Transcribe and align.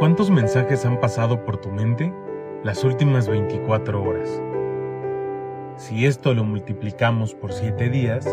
¿Cuántos 0.00 0.30
mensajes 0.30 0.86
han 0.86 0.98
pasado 0.98 1.44
por 1.44 1.58
tu 1.58 1.68
mente 1.68 2.10
las 2.64 2.84
últimas 2.84 3.28
24 3.28 4.02
horas? 4.02 4.42
Si 5.76 6.06
esto 6.06 6.32
lo 6.32 6.42
multiplicamos 6.42 7.34
por 7.34 7.52
7 7.52 7.90
días, 7.90 8.24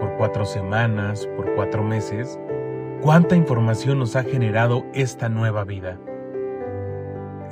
por 0.00 0.16
4 0.16 0.46
semanas, 0.46 1.28
por 1.36 1.54
4 1.54 1.82
meses, 1.84 2.40
¿cuánta 3.02 3.36
información 3.36 3.98
nos 3.98 4.16
ha 4.16 4.22
generado 4.22 4.86
esta 4.94 5.28
nueva 5.28 5.64
vida? 5.64 6.00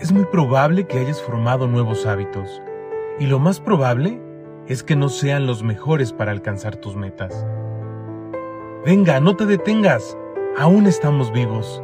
Es 0.01 0.11
muy 0.11 0.25
probable 0.25 0.87
que 0.87 1.01
hayas 1.01 1.21
formado 1.21 1.67
nuevos 1.67 2.07
hábitos, 2.07 2.63
y 3.19 3.27
lo 3.27 3.39
más 3.41 3.61
probable 3.61 4.23
es 4.69 4.83
que 4.83 4.97
no 4.97 5.11
sean 5.11 5.47
los 5.47 5.63
mejores 5.63 6.15
para 6.15 6.33
alcanzar 6.33 6.77
tus 6.77 6.97
metas. 6.97 7.47
Venga, 8.87 9.21
no 9.21 9.37
te 9.37 9.45
detengas, 9.45 10.17
aún 10.57 10.87
estamos 10.87 11.31
vivos. 11.31 11.84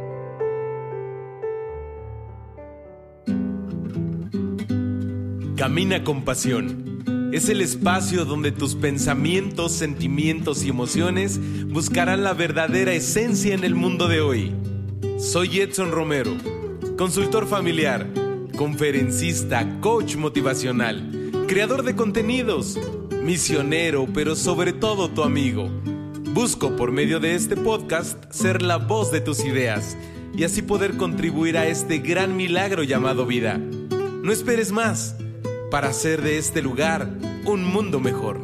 Camina 5.61 6.03
con 6.03 6.23
pasión. 6.25 7.29
Es 7.31 7.47
el 7.47 7.61
espacio 7.61 8.25
donde 8.25 8.51
tus 8.51 8.73
pensamientos, 8.73 9.71
sentimientos 9.73 10.63
y 10.63 10.69
emociones 10.69 11.39
buscarán 11.67 12.23
la 12.23 12.33
verdadera 12.33 12.93
esencia 12.93 13.53
en 13.53 13.63
el 13.63 13.75
mundo 13.75 14.07
de 14.07 14.21
hoy. 14.21 14.55
Soy 15.19 15.59
Edson 15.59 15.91
Romero, 15.91 16.31
consultor 16.97 17.45
familiar, 17.45 18.07
conferencista, 18.57 19.79
coach 19.81 20.15
motivacional, 20.15 21.29
creador 21.47 21.83
de 21.83 21.95
contenidos, 21.95 22.79
misionero, 23.21 24.07
pero 24.11 24.35
sobre 24.35 24.73
todo 24.73 25.11
tu 25.11 25.21
amigo. 25.21 25.69
Busco 26.33 26.75
por 26.75 26.91
medio 26.91 27.19
de 27.19 27.35
este 27.35 27.55
podcast 27.55 28.17
ser 28.31 28.63
la 28.63 28.77
voz 28.77 29.11
de 29.11 29.21
tus 29.21 29.45
ideas 29.45 29.95
y 30.35 30.43
así 30.43 30.63
poder 30.63 30.97
contribuir 30.97 31.55
a 31.55 31.67
este 31.67 31.99
gran 31.99 32.35
milagro 32.35 32.81
llamado 32.81 33.27
vida. 33.27 33.59
No 33.59 34.31
esperes 34.31 34.71
más 34.71 35.17
para 35.71 35.87
hacer 35.87 36.21
de 36.21 36.37
este 36.37 36.61
lugar 36.61 37.07
un 37.45 37.63
mundo 37.63 38.01
mejor. 38.01 38.41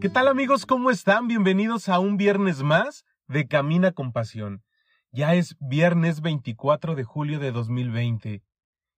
¿Qué 0.00 0.08
tal 0.08 0.26
amigos? 0.26 0.66
¿Cómo 0.66 0.90
están? 0.90 1.28
Bienvenidos 1.28 1.88
a 1.88 2.00
un 2.00 2.16
viernes 2.16 2.64
más 2.64 3.04
de 3.28 3.46
Camina 3.46 3.92
con 3.92 4.12
Pasión. 4.12 4.64
Ya 5.12 5.36
es 5.36 5.56
viernes 5.60 6.20
24 6.20 6.96
de 6.96 7.04
julio 7.04 7.38
de 7.38 7.52
2020. 7.52 8.42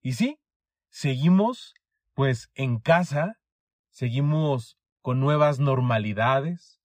Y 0.00 0.12
sí, 0.14 0.38
seguimos 0.88 1.74
pues 2.14 2.50
en 2.54 2.78
casa, 2.78 3.38
seguimos 3.90 4.78
con 5.02 5.20
nuevas 5.20 5.58
normalidades, 5.58 6.80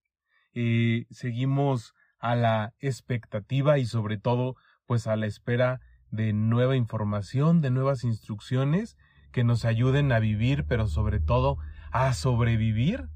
eh, 0.53 1.05
seguimos 1.09 1.93
a 2.19 2.35
la 2.35 2.73
expectativa 2.79 3.77
y 3.77 3.85
sobre 3.85 4.17
todo 4.17 4.55
pues 4.85 5.07
a 5.07 5.15
la 5.15 5.25
espera 5.25 5.81
de 6.11 6.33
nueva 6.33 6.75
información, 6.75 7.61
de 7.61 7.69
nuevas 7.69 8.03
instrucciones 8.03 8.97
que 9.31 9.43
nos 9.43 9.65
ayuden 9.65 10.11
a 10.11 10.19
vivir, 10.19 10.65
pero 10.65 10.87
sobre 10.87 11.19
todo 11.19 11.57
a 11.91 12.13
sobrevivir 12.13 13.09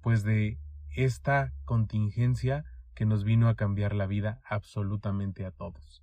pues 0.00 0.22
de 0.22 0.58
esta 0.94 1.52
contingencia 1.64 2.64
que 2.94 3.06
nos 3.06 3.24
vino 3.24 3.48
a 3.48 3.54
cambiar 3.54 3.94
la 3.94 4.06
vida 4.06 4.40
absolutamente 4.44 5.44
a 5.44 5.50
todos. 5.50 6.02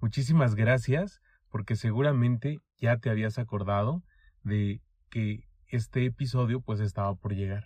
Muchísimas 0.00 0.54
gracias 0.54 1.20
porque 1.50 1.76
seguramente 1.76 2.60
ya 2.78 2.96
te 2.98 3.10
habías 3.10 3.38
acordado 3.38 4.02
de 4.42 4.80
que 5.10 5.48
este 5.66 6.04
episodio 6.06 6.60
pues 6.60 6.80
estaba 6.80 7.14
por 7.14 7.34
llegar. 7.34 7.64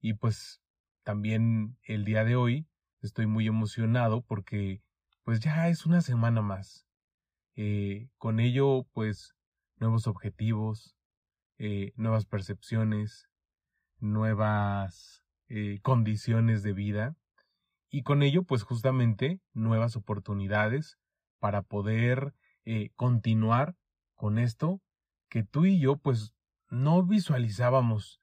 Y 0.00 0.14
pues 0.14 0.62
también 1.02 1.76
el 1.82 2.04
día 2.04 2.24
de 2.24 2.36
hoy 2.36 2.66
estoy 3.02 3.26
muy 3.26 3.46
emocionado 3.46 4.22
porque 4.22 4.82
pues 5.24 5.40
ya 5.40 5.68
es 5.68 5.86
una 5.86 6.00
semana 6.00 6.42
más. 6.42 6.86
Eh, 7.54 8.08
con 8.18 8.40
ello 8.40 8.86
pues 8.92 9.34
nuevos 9.76 10.06
objetivos, 10.06 10.96
eh, 11.58 11.92
nuevas 11.96 12.24
percepciones, 12.24 13.28
nuevas 13.98 15.24
eh, 15.48 15.80
condiciones 15.82 16.62
de 16.62 16.72
vida 16.72 17.16
y 17.90 18.02
con 18.02 18.22
ello 18.22 18.42
pues 18.44 18.62
justamente 18.62 19.40
nuevas 19.52 19.96
oportunidades 19.96 20.98
para 21.38 21.62
poder 21.62 22.34
continuar 22.96 23.76
con 24.14 24.38
esto 24.38 24.82
que 25.30 25.42
tú 25.42 25.64
y 25.64 25.80
yo 25.80 25.96
pues 25.96 26.34
no 26.68 27.02
visualizábamos 27.02 28.20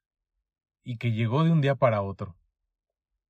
y 0.84 0.98
que 0.98 1.10
llegó 1.10 1.42
de 1.42 1.50
un 1.50 1.60
día 1.60 1.74
para 1.74 2.02
otro. 2.02 2.36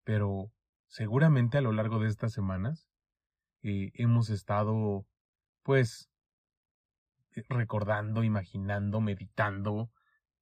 Pero 0.04 0.53
seguramente 0.88 1.58
a 1.58 1.60
lo 1.60 1.72
largo 1.72 1.98
de 1.98 2.08
estas 2.08 2.32
semanas 2.32 2.88
eh, 3.62 3.91
hemos 3.94 4.30
estado, 4.30 5.06
pues, 5.62 6.08
eh, 7.34 7.44
recordando, 7.48 8.24
imaginando, 8.24 9.00
meditando, 9.00 9.91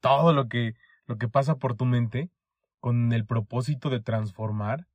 todo 0.00 0.32
lo 0.32 0.49
que, 0.49 0.75
lo 1.06 1.16
que 1.16 1.28
pasa 1.28 1.56
por 1.56 1.77
tu 1.77 1.87
mente 1.87 2.31
con 2.81 3.12
el 3.12 3.25
propósito 3.25 3.88
de 3.88 4.00
transformar 4.00 4.87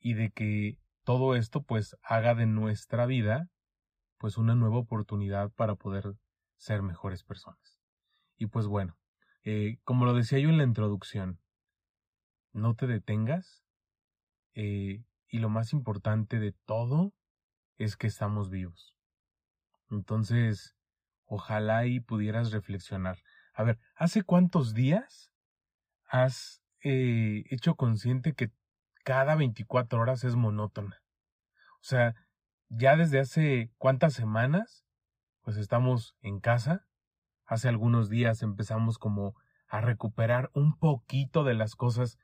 y 0.00 0.14
de 0.14 0.30
que 0.30 0.78
todo 1.04 1.34
esto 1.34 1.62
pues 1.62 1.96
haga 2.02 2.34
de 2.34 2.44
nuestra 2.44 3.06
vida 3.06 3.48
pues 4.18 4.36
una 4.36 4.54
nueva 4.54 4.76
oportunidad 4.76 5.50
para 5.52 5.74
poder 5.74 6.14
ser 6.58 6.82
mejores 6.82 7.24
personas. 7.24 7.80
Y 8.36 8.46
pues 8.46 8.66
bueno, 8.66 8.98
eh, 9.44 9.78
como 9.84 10.04
lo 10.04 10.12
decía 10.12 10.38
yo 10.38 10.50
en 10.50 10.58
la 10.58 10.64
introducción, 10.64 11.40
no 12.52 12.74
te 12.74 12.86
detengas 12.86 13.64
eh, 14.54 15.04
y 15.28 15.38
lo 15.38 15.48
más 15.48 15.72
importante 15.72 16.38
de 16.38 16.52
todo 16.66 17.12
es 17.76 17.96
que 17.96 18.06
estamos 18.06 18.50
vivos. 18.50 18.94
Entonces, 19.90 20.74
ojalá 21.24 21.86
y 21.86 22.00
pudieras 22.00 22.52
reflexionar. 22.52 23.18
A 23.54 23.62
ver, 23.62 23.78
¿hace 23.94 24.22
cuántos 24.22 24.74
días 24.74 25.32
has 26.08 26.62
eh, 26.82 27.44
hecho 27.50 27.74
consciente 27.74 28.34
que 28.34 28.50
cada 29.04 29.34
24 29.34 30.00
horas 30.00 30.24
es 30.24 30.36
monótona? 30.36 31.02
O 31.80 31.84
sea, 31.84 32.14
ya 32.68 32.96
desde 32.96 33.20
hace 33.20 33.70
cuántas 33.78 34.14
semanas, 34.14 34.84
pues 35.42 35.56
estamos 35.56 36.16
en 36.20 36.40
casa. 36.40 36.86
Hace 37.46 37.68
algunos 37.68 38.10
días 38.10 38.42
empezamos 38.42 38.98
como 38.98 39.34
a 39.68 39.80
recuperar 39.80 40.50
un 40.52 40.78
poquito 40.78 41.44
de 41.44 41.54
las 41.54 41.74
cosas 41.74 42.18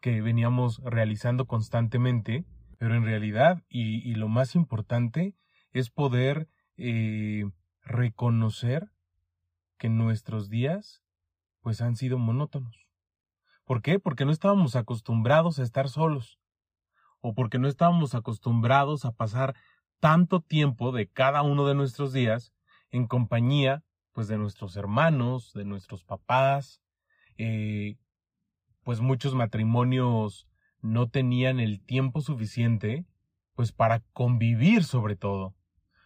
que 0.00 0.20
veníamos 0.20 0.80
realizando 0.84 1.46
constantemente, 1.46 2.44
pero 2.78 2.94
en 2.94 3.04
realidad, 3.04 3.62
y, 3.68 4.14
lo 4.14 4.28
más 4.28 4.54
importante, 4.54 5.34
es 5.72 5.90
poder 5.90 6.48
eh, 6.76 7.44
reconocer 7.82 8.90
que 9.78 9.88
nuestros 9.88 10.48
días 10.48 11.02
pues 11.60 11.80
han 11.80 11.96
sido 11.96 12.18
monótonos. 12.18 12.86
¿Por 13.64 13.82
qué? 13.82 13.98
Porque 13.98 14.24
no 14.24 14.30
estábamos 14.30 14.76
acostumbrados 14.76 15.58
a 15.58 15.62
estar 15.62 15.88
solos, 15.88 16.38
o 17.20 17.34
porque 17.34 17.58
no 17.58 17.66
estábamos 17.66 18.14
acostumbrados 18.14 19.04
a 19.04 19.12
pasar 19.12 19.54
tanto 19.98 20.40
tiempo 20.40 20.92
de 20.92 21.08
cada 21.08 21.42
uno 21.42 21.66
de 21.66 21.74
nuestros 21.74 22.12
días 22.12 22.52
en 22.90 23.06
compañía 23.06 23.82
pues 24.12 24.28
de 24.28 24.38
nuestros 24.38 24.76
hermanos, 24.76 25.52
de 25.52 25.66
nuestros 25.66 26.02
papás, 26.04 26.80
eh, 27.36 27.96
pues 28.86 29.00
muchos 29.00 29.34
matrimonios 29.34 30.46
no 30.80 31.08
tenían 31.08 31.58
el 31.58 31.80
tiempo 31.80 32.20
suficiente, 32.20 33.04
pues 33.56 33.72
para 33.72 34.04
convivir 34.12 34.84
sobre 34.84 35.16
todo. 35.16 35.56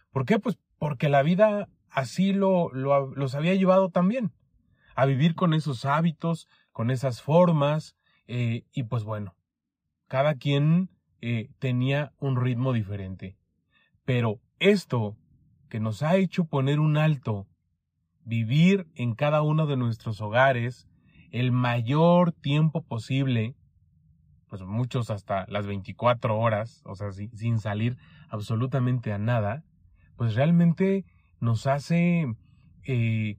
¿Por 0.09 0.25
qué? 0.25 0.39
Pues 0.39 0.57
porque 0.79 1.07
la 1.07 1.21
vida 1.21 1.69
así 1.91 2.33
lo, 2.33 2.71
los 2.71 3.35
había 3.35 3.53
llevado 3.53 3.89
también, 3.89 4.31
a 4.95 5.05
vivir 5.05 5.35
con 5.35 5.53
esos 5.53 5.85
hábitos, 5.85 6.47
con 6.71 6.89
esas 6.89 7.21
formas, 7.21 7.95
eh, 8.25 8.63
y 8.73 8.81
pues 8.81 9.03
bueno, 9.03 9.35
cada 10.07 10.33
quien 10.33 10.89
eh, 11.21 11.51
tenía 11.59 12.13
un 12.17 12.35
ritmo 12.35 12.73
diferente. 12.73 13.37
Pero 14.05 14.39
esto 14.57 15.15
que 15.69 15.79
nos 15.79 16.01
ha 16.01 16.15
hecho 16.15 16.45
poner 16.45 16.79
un 16.79 16.97
alto, 16.97 17.47
vivir 18.25 18.87
en 18.95 19.13
cada 19.13 19.43
uno 19.43 19.67
de 19.67 19.77
nuestros 19.77 20.19
hogares, 20.19 20.87
el 21.31 21.51
mayor 21.51 22.33
tiempo 22.33 22.83
posible, 22.83 23.55
pues 24.47 24.61
muchos 24.63 25.09
hasta 25.09 25.45
las 25.47 25.65
24 25.65 26.37
horas, 26.37 26.81
o 26.85 26.95
sea, 26.95 27.11
sin, 27.11 27.59
salir 27.59 27.97
absolutamente 28.29 29.13
a 29.13 29.17
nada, 29.17 29.63
pues 30.17 30.35
realmente 30.35 31.05
nos 31.39 31.67
hace 31.67 32.35
eh, 32.83 33.37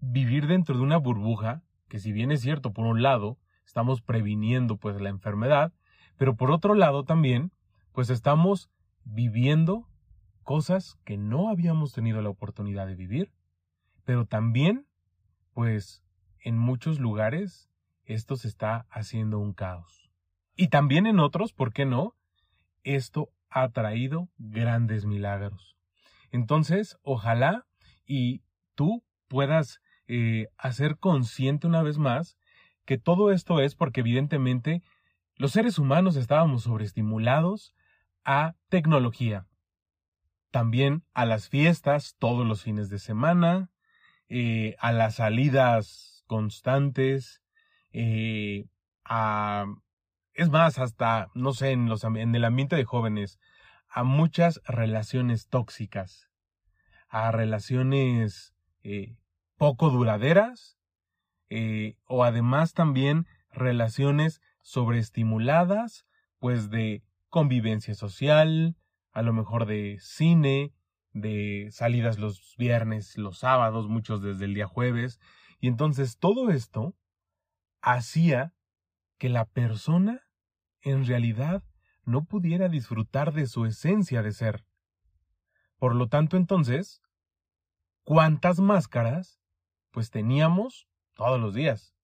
vivir 0.00 0.46
dentro 0.46 0.76
de 0.76 0.82
una 0.82 0.98
burbuja, 0.98 1.62
que 1.88 1.98
si 1.98 2.12
bien 2.12 2.30
es 2.30 2.40
cierto, 2.40 2.72
por 2.72 2.86
un 2.86 3.02
lado, 3.02 3.38
estamos 3.66 4.00
previniendo 4.00 4.76
pues 4.76 5.00
la 5.00 5.08
enfermedad, 5.08 5.72
pero 6.16 6.36
por 6.36 6.52
otro 6.52 6.74
lado 6.74 7.04
también, 7.04 7.50
pues 7.92 8.08
estamos 8.08 8.70
viviendo 9.04 9.88
cosas 10.44 10.96
que 11.04 11.16
no 11.16 11.48
habíamos 11.48 11.92
tenido 11.92 12.22
la 12.22 12.28
oportunidad 12.28 12.86
de 12.86 12.94
vivir, 12.94 13.32
pero 14.04 14.26
también, 14.26 14.86
pues, 15.54 16.02
en 16.42 16.58
muchos 16.58 16.98
lugares 16.98 17.68
esto 18.04 18.36
se 18.36 18.48
está 18.48 18.86
haciendo 18.90 19.38
un 19.38 19.52
caos. 19.52 20.10
y 20.56 20.68
también 20.68 21.06
en 21.06 21.20
otros, 21.20 21.52
¿por 21.54 21.72
qué 21.72 21.86
no? 21.86 22.14
Esto 22.82 23.30
ha 23.48 23.68
traído 23.70 24.28
grandes 24.36 25.06
milagros. 25.06 25.76
Entonces, 26.30 26.98
ojalá 27.02 27.66
y 28.06 28.42
tú 28.74 29.02
puedas 29.28 29.80
eh, 30.06 30.48
hacer 30.58 30.98
consciente 30.98 31.66
una 31.66 31.82
vez 31.82 31.98
más 31.98 32.36
que 32.84 32.98
todo 32.98 33.30
esto 33.30 33.60
es 33.60 33.74
porque 33.74 34.00
evidentemente 34.00 34.82
los 35.36 35.52
seres 35.52 35.78
humanos 35.78 36.16
estábamos 36.16 36.64
sobreestimulados 36.64 37.74
a 38.24 38.54
tecnología, 38.68 39.46
también 40.50 41.04
a 41.14 41.24
las 41.24 41.48
fiestas 41.48 42.16
todos 42.18 42.46
los 42.46 42.62
fines 42.62 42.90
de 42.90 42.98
semana, 42.98 43.70
eh, 44.28 44.74
a 44.80 44.92
las 44.92 45.16
salidas 45.16 46.19
constantes, 46.30 47.42
eh, 47.92 48.66
a, 49.04 49.66
es 50.32 50.48
más, 50.48 50.78
hasta, 50.78 51.26
no 51.34 51.52
sé, 51.52 51.72
en, 51.72 51.88
los, 51.88 52.04
en 52.04 52.32
el 52.36 52.44
ambiente 52.44 52.76
de 52.76 52.84
jóvenes, 52.84 53.40
a 53.88 54.04
muchas 54.04 54.60
relaciones 54.64 55.48
tóxicas, 55.48 56.28
a 57.08 57.32
relaciones 57.32 58.54
eh, 58.84 59.16
poco 59.56 59.90
duraderas, 59.90 60.76
o 62.06 62.22
además 62.22 62.74
también 62.74 63.26
relaciones 63.50 64.40
sobreestimuladas, 64.62 66.06
pues 66.38 66.70
de 66.70 67.02
convivencia 67.28 67.96
social, 67.96 68.76
a 69.10 69.22
lo 69.22 69.32
mejor 69.32 69.66
de 69.66 69.98
cine, 69.98 70.72
de 71.12 71.66
salidas 71.72 72.20
los 72.20 72.54
viernes, 72.56 73.18
los 73.18 73.40
sábados, 73.40 73.88
muchos 73.88 74.22
desde 74.22 74.44
el 74.44 74.54
día 74.54 74.68
jueves. 74.68 75.18
Y 75.60 75.68
entonces 75.68 76.18
todo 76.18 76.50
esto 76.50 76.94
hacía 77.82 78.54
que 79.18 79.28
la 79.28 79.44
persona 79.44 80.22
en 80.80 81.06
realidad 81.06 81.62
no 82.04 82.24
pudiera 82.24 82.68
disfrutar 82.68 83.32
de 83.32 83.46
su 83.46 83.66
esencia 83.66 84.22
de 84.22 84.32
ser. 84.32 84.64
Por 85.78 85.94
lo 85.94 86.08
tanto, 86.08 86.36
entonces, 86.36 87.02
¿cuántas 88.02 88.60
máscaras? 88.60 89.40
Pues 89.90 90.10
teníamos 90.10 90.88
todos 91.14 91.40
los 91.40 91.54
días. 91.54 91.94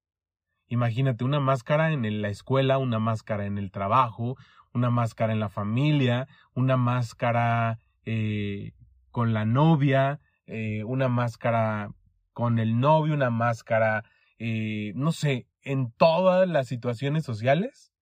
Imagínate 0.68 1.24
una 1.24 1.40
máscara 1.40 1.92
en 1.92 2.22
la 2.22 2.28
escuela, 2.28 2.78
una 2.78 2.98
máscara 2.98 3.46
en 3.46 3.56
el 3.56 3.70
trabajo, 3.70 4.36
una 4.74 4.90
máscara 4.90 5.32
en 5.32 5.40
la 5.40 5.48
familia, 5.48 6.28
una 6.54 6.76
máscara 6.76 7.78
eh, 8.04 8.72
con 9.10 9.32
la 9.32 9.44
novia, 9.44 10.20
eh, 10.46 10.84
una 10.84 11.08
máscara 11.08 11.90
con 12.36 12.58
el 12.58 12.80
novio, 12.80 13.14
una 13.14 13.30
máscara, 13.30 14.04
eh, 14.38 14.92
no 14.94 15.12
sé, 15.12 15.46
en 15.62 15.90
todas 15.92 16.46
las 16.46 16.68
situaciones 16.68 17.24
sociales, 17.24 17.94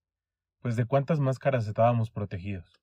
pues 0.59 0.75
de 0.75 0.83
cuántas 0.83 1.21
máscaras 1.21 1.67
estábamos 1.67 2.11
protegidos. 2.11 2.81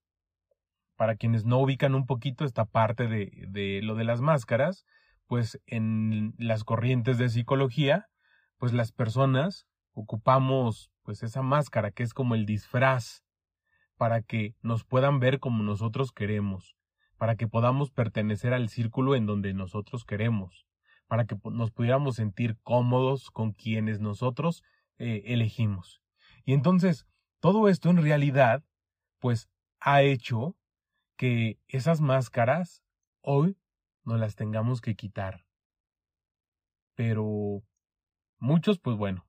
Para 0.96 1.14
quienes 1.16 1.44
no 1.44 1.58
ubican 1.58 1.94
un 1.94 2.06
poquito 2.06 2.46
esta 2.46 2.64
parte 2.64 3.06
de, 3.06 3.44
de 3.48 3.82
lo 3.82 3.96
de 3.96 4.04
las 4.04 4.22
máscaras, 4.22 4.86
pues 5.26 5.60
en 5.66 6.32
las 6.38 6.64
corrientes 6.64 7.18
de 7.18 7.28
psicología, 7.28 8.06
pues 8.56 8.72
las 8.72 8.90
personas 8.90 9.66
ocupamos 9.92 10.90
pues 11.02 11.22
esa 11.22 11.42
máscara 11.42 11.90
que 11.90 12.02
es 12.02 12.14
como 12.14 12.34
el 12.34 12.46
disfraz 12.46 13.24
para 13.98 14.22
que 14.22 14.54
nos 14.62 14.84
puedan 14.84 15.20
ver 15.20 15.38
como 15.38 15.62
nosotros 15.62 16.12
queremos, 16.12 16.76
para 17.18 17.36
que 17.36 17.46
podamos 17.46 17.90
pertenecer 17.90 18.54
al 18.54 18.70
círculo 18.70 19.16
en 19.16 19.26
donde 19.26 19.52
nosotros 19.52 20.06
queremos, 20.06 20.64
para 21.12 21.26
que 21.26 21.36
nos 21.44 21.70
pudiéramos 21.70 22.16
sentir 22.16 22.56
cómodos 22.62 23.30
con 23.30 23.52
quienes 23.52 24.00
nosotros 24.00 24.64
eh, 24.96 25.24
elegimos. 25.26 26.00
Y 26.46 26.54
entonces, 26.54 27.06
todo 27.38 27.68
esto 27.68 27.90
en 27.90 27.98
realidad, 27.98 28.64
pues 29.18 29.50
ha 29.78 30.00
hecho 30.00 30.56
que 31.18 31.58
esas 31.68 32.00
máscaras 32.00 32.82
hoy 33.20 33.58
no 34.04 34.16
las 34.16 34.36
tengamos 34.36 34.80
que 34.80 34.96
quitar. 34.96 35.44
Pero 36.94 37.62
muchos, 38.38 38.78
pues 38.78 38.96
bueno, 38.96 39.28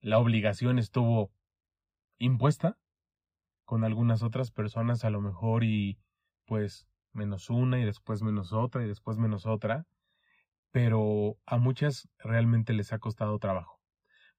la 0.00 0.18
obligación 0.20 0.78
estuvo 0.78 1.30
impuesta 2.16 2.78
con 3.66 3.84
algunas 3.84 4.22
otras 4.22 4.52
personas 4.52 5.04
a 5.04 5.10
lo 5.10 5.20
mejor 5.20 5.64
y 5.64 5.98
pues 6.46 6.88
menos 7.12 7.50
una 7.50 7.78
y 7.78 7.84
después 7.84 8.22
menos 8.22 8.54
otra 8.54 8.82
y 8.82 8.88
después 8.88 9.18
menos 9.18 9.44
otra, 9.44 9.86
pero 10.72 11.38
a 11.46 11.56
muchas 11.56 12.08
realmente 12.18 12.72
les 12.72 12.92
ha 12.92 12.98
costado 12.98 13.38
trabajo. 13.38 13.80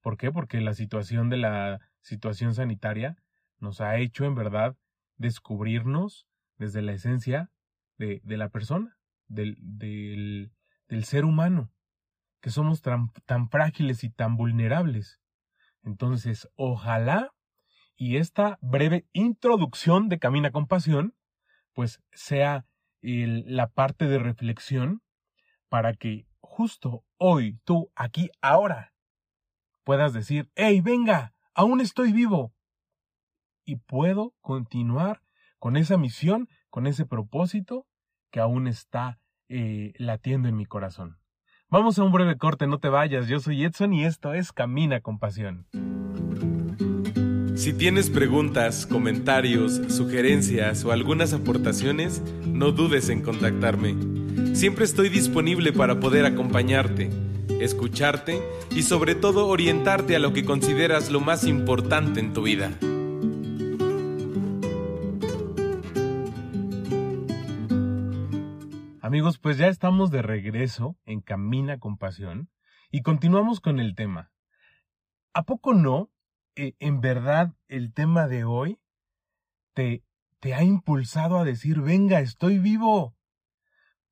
¿Por 0.00 0.16
qué? 0.16 0.32
Porque 0.32 0.60
la 0.60 0.74
situación 0.74 1.28
de 1.30 1.36
la 1.36 1.80
situación 2.00 2.54
sanitaria 2.54 3.16
nos 3.58 3.80
ha 3.80 3.96
hecho 3.96 4.24
en 4.24 4.34
verdad 4.34 4.76
descubrirnos 5.16 6.26
desde 6.56 6.82
la 6.82 6.92
esencia 6.92 7.50
de, 7.98 8.20
de 8.24 8.36
la 8.36 8.48
persona, 8.48 8.96
del, 9.28 9.56
del, 9.60 10.52
del, 10.88 11.04
ser 11.04 11.24
humano, 11.24 11.70
que 12.40 12.50
somos 12.50 12.82
tan 12.82 13.48
frágiles 13.50 14.02
y 14.02 14.10
tan 14.10 14.36
vulnerables. 14.36 15.20
Entonces, 15.84 16.48
ojalá 16.56 17.32
y 17.96 18.16
esta 18.16 18.58
breve 18.60 19.06
introducción 19.12 20.08
de 20.08 20.18
Camina 20.18 20.50
con 20.50 20.66
Pasión, 20.66 21.14
pues 21.72 22.00
sea 22.12 22.66
la 23.00 23.68
parte 23.68 24.06
de 24.08 24.18
reflexión 24.18 25.02
para 25.72 25.94
que 25.94 26.26
justo 26.42 27.02
hoy, 27.16 27.58
tú, 27.64 27.90
aquí, 27.96 28.28
ahora, 28.42 28.92
puedas 29.84 30.12
decir, 30.12 30.50
hey, 30.54 30.82
venga, 30.82 31.32
aún 31.54 31.80
estoy 31.80 32.12
vivo. 32.12 32.52
Y 33.64 33.76
puedo 33.76 34.34
continuar 34.42 35.22
con 35.58 35.78
esa 35.78 35.96
misión, 35.96 36.50
con 36.68 36.86
ese 36.86 37.06
propósito 37.06 37.86
que 38.30 38.40
aún 38.40 38.66
está 38.66 39.18
eh, 39.48 39.94
latiendo 39.96 40.46
en 40.46 40.58
mi 40.58 40.66
corazón. 40.66 41.16
Vamos 41.70 41.98
a 41.98 42.04
un 42.04 42.12
breve 42.12 42.36
corte, 42.36 42.66
no 42.66 42.78
te 42.78 42.90
vayas. 42.90 43.26
Yo 43.26 43.40
soy 43.40 43.64
Edson 43.64 43.94
y 43.94 44.04
esto 44.04 44.34
es 44.34 44.52
Camina 44.52 45.00
con 45.00 45.18
Pasión. 45.18 45.68
Si 47.54 47.72
tienes 47.72 48.10
preguntas, 48.10 48.84
comentarios, 48.84 49.80
sugerencias 49.88 50.84
o 50.84 50.92
algunas 50.92 51.32
aportaciones, 51.32 52.22
no 52.44 52.72
dudes 52.72 53.08
en 53.08 53.22
contactarme. 53.22 54.21
Siempre 54.52 54.84
estoy 54.84 55.08
disponible 55.08 55.72
para 55.72 55.98
poder 55.98 56.26
acompañarte, 56.26 57.10
escucharte 57.58 58.40
y 58.70 58.82
sobre 58.82 59.14
todo 59.14 59.48
orientarte 59.48 60.14
a 60.14 60.18
lo 60.18 60.32
que 60.34 60.44
consideras 60.44 61.10
lo 61.10 61.20
más 61.20 61.44
importante 61.44 62.20
en 62.20 62.32
tu 62.32 62.42
vida. 62.42 62.70
Amigos, 69.00 69.38
pues 69.38 69.56
ya 69.56 69.68
estamos 69.68 70.10
de 70.10 70.22
regreso 70.22 70.96
en 71.06 71.22
Camina 71.22 71.78
con 71.78 71.96
Pasión 71.96 72.50
y 72.90 73.00
continuamos 73.00 73.60
con 73.60 73.80
el 73.80 73.94
tema. 73.94 74.30
¿A 75.32 75.44
poco 75.44 75.72
no 75.72 76.10
eh, 76.56 76.74
en 76.78 77.00
verdad 77.00 77.54
el 77.68 77.92
tema 77.94 78.28
de 78.28 78.44
hoy 78.44 78.78
te, 79.72 80.04
te 80.40 80.52
ha 80.52 80.62
impulsado 80.62 81.38
a 81.38 81.44
decir, 81.44 81.80
venga, 81.80 82.20
estoy 82.20 82.58
vivo, 82.58 83.16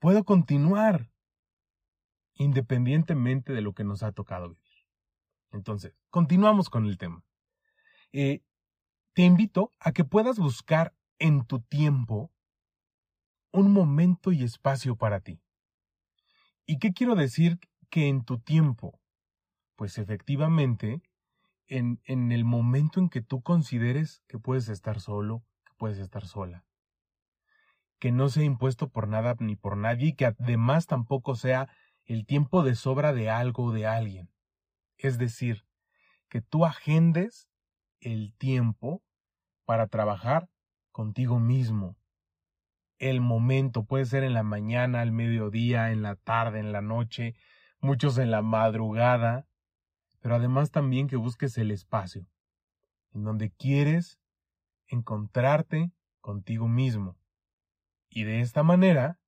puedo 0.01 0.25
continuar, 0.25 1.13
independientemente 2.35 3.53
de 3.53 3.61
lo 3.61 3.75
que 3.75 3.85
nos 3.85 4.03
ha 4.03 4.13
tocado 4.13 4.49
vivir. 4.49 4.87
Entonces, 5.53 5.95
continuamos 6.09 6.71
con 6.71 6.87
el 6.87 6.99
tema. 6.99 7.23
Eh, 8.13 8.43
te 9.13 9.23
invito 9.23 9.73
a 9.79 9.93
que 9.93 10.05
puedas 10.05 10.39
buscar 10.39 10.95
en 11.19 11.45
tu 11.45 11.61
tiempo 11.61 12.33
un 13.53 13.73
momento 13.73 14.33
y 14.33 14.43
espacio 14.43 14.97
para 14.97 15.21
ti. 15.21 15.41
¿Y 16.67 16.79
qué 16.79 16.93
quiero 16.93 17.15
decir 17.15 17.59
que 17.91 18.09
en 18.09 18.25
tu 18.25 18.39
tiempo? 18.39 19.01
Pues 19.77 19.99
efectivamente, 19.99 21.03
en, 21.67 22.01
en 22.05 22.33
el 22.33 22.45
momento 22.45 23.01
en 23.01 23.09
que 23.09 23.23
tú 23.23 23.43
consideres 23.43 24.23
que 24.29 24.39
puedes 24.39 24.69
estar 24.69 25.01
solo, 25.01 25.45
que 25.65 25.73
puedes 25.77 25.99
estar 25.99 26.27
sola. 26.27 26.65
Que 28.01 28.11
no 28.11 28.29
sea 28.29 28.43
impuesto 28.43 28.89
por 28.89 29.07
nada 29.07 29.37
ni 29.39 29.55
por 29.55 29.77
nadie 29.77 30.09
y 30.09 30.13
que 30.15 30.27
además 30.27 30.89
tampoco 30.89 31.37
sea 31.37 31.69
el 32.05 32.27
tiempo 32.27 32.65
de 32.65 32.75
sobra 32.75 33.13
de 33.13 33.31
algo 33.31 33.67
o 33.67 33.73
de 33.73 33.87
alguien. 33.87 34.29
Es 34.97 35.17
decir, 35.17 35.65
que 36.29 36.41
tú 36.41 36.67
agendes 36.67 37.49
el 38.01 38.35
tiempo 38.37 39.03
para 39.65 39.87
trabajar 39.87 40.49
contigo 40.91 41.39
mismo. 41.39 41.97
El 42.99 43.21
momento 43.21 43.85
puede 43.85 44.05
ser 44.07 44.25
en 44.25 44.35
la 44.35 44.43
mañana, 44.43 45.01
al 45.01 45.13
mediodía, 45.13 45.93
en 45.93 46.03
la 46.03 46.17
tarde, 46.17 46.59
en 46.59 46.73
la 46.73 46.83
noche, 46.83 47.35
muchos 47.81 48.19
en 48.19 48.31
la 48.31 48.43
madrugada, 48.43 49.47
pero 50.21 50.35
además 50.35 50.71
también 50.71 51.07
que 51.07 51.17
busques 51.17 51.57
el 51.59 51.71
espacio, 51.71 52.27
en 53.13 53.25
donde 53.25 53.51
quieres 53.51 54.19
encontrarte 54.89 55.93
contigo 56.21 56.69
mismo. 56.69 57.20
Y 58.11 58.25
de 58.25 58.41
esta 58.41 58.63
manera, 58.63 59.19